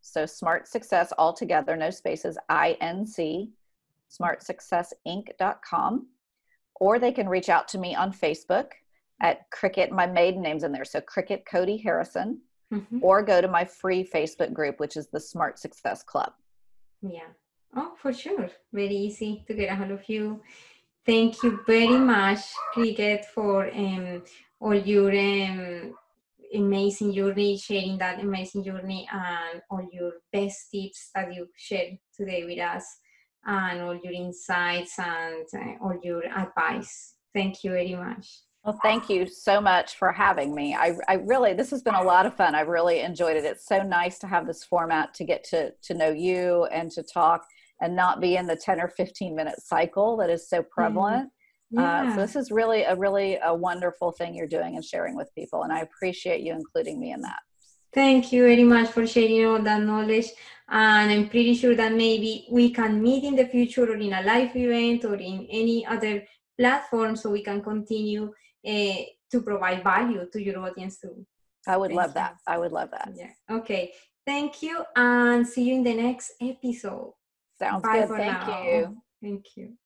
[0.00, 2.38] So Smart Success all together, no spaces.
[2.48, 3.52] I N C
[4.12, 6.06] smartsuccessinc.com,
[6.80, 8.72] or they can reach out to me on Facebook
[9.20, 9.90] at Kricket.
[9.90, 12.40] My maiden name's in there, so Kricket Cody Harrison,
[12.72, 12.98] mm-hmm.
[13.00, 16.32] or go to my free Facebook group, which is the Smart Success Club.
[17.00, 17.28] Yeah.
[17.74, 18.50] Oh, for sure.
[18.72, 20.42] Very easy to get a hold of you.
[21.06, 22.40] Thank you very much,
[22.74, 24.22] Kricket, for um,
[24.60, 25.94] all your um,
[26.54, 32.44] amazing journey, sharing that amazing journey, and all your best tips that you shared today
[32.44, 32.84] with us
[33.44, 37.14] and all your insights and uh, all your advice.
[37.34, 38.42] Thank you very much.
[38.64, 40.76] Well, thank you so much for having me.
[40.76, 42.54] I, I really, this has been a lot of fun.
[42.54, 43.44] I've really enjoyed it.
[43.44, 47.02] It's so nice to have this format to get to, to know you and to
[47.02, 47.44] talk
[47.82, 50.68] and not be in the 10 or 15 minute cycle that is so mm-hmm.
[50.72, 51.30] prevalent.
[51.70, 52.02] Yeah.
[52.02, 55.34] Uh, so this is really a really a wonderful thing you're doing and sharing with
[55.34, 55.62] people.
[55.62, 57.40] And I appreciate you including me in that.
[57.94, 60.28] Thank you very much for sharing all that knowledge
[60.72, 64.22] and i'm pretty sure that maybe we can meet in the future or in a
[64.22, 66.24] live event or in any other
[66.58, 68.32] platform so we can continue
[68.66, 71.26] uh, to provide value to your audience too
[71.66, 73.92] i would love that i would love that yeah okay
[74.26, 77.12] thank you and see you in the next episode
[77.62, 78.08] sounds Bye good.
[78.16, 78.64] thank now.
[78.64, 79.02] you.
[79.22, 79.76] Thank you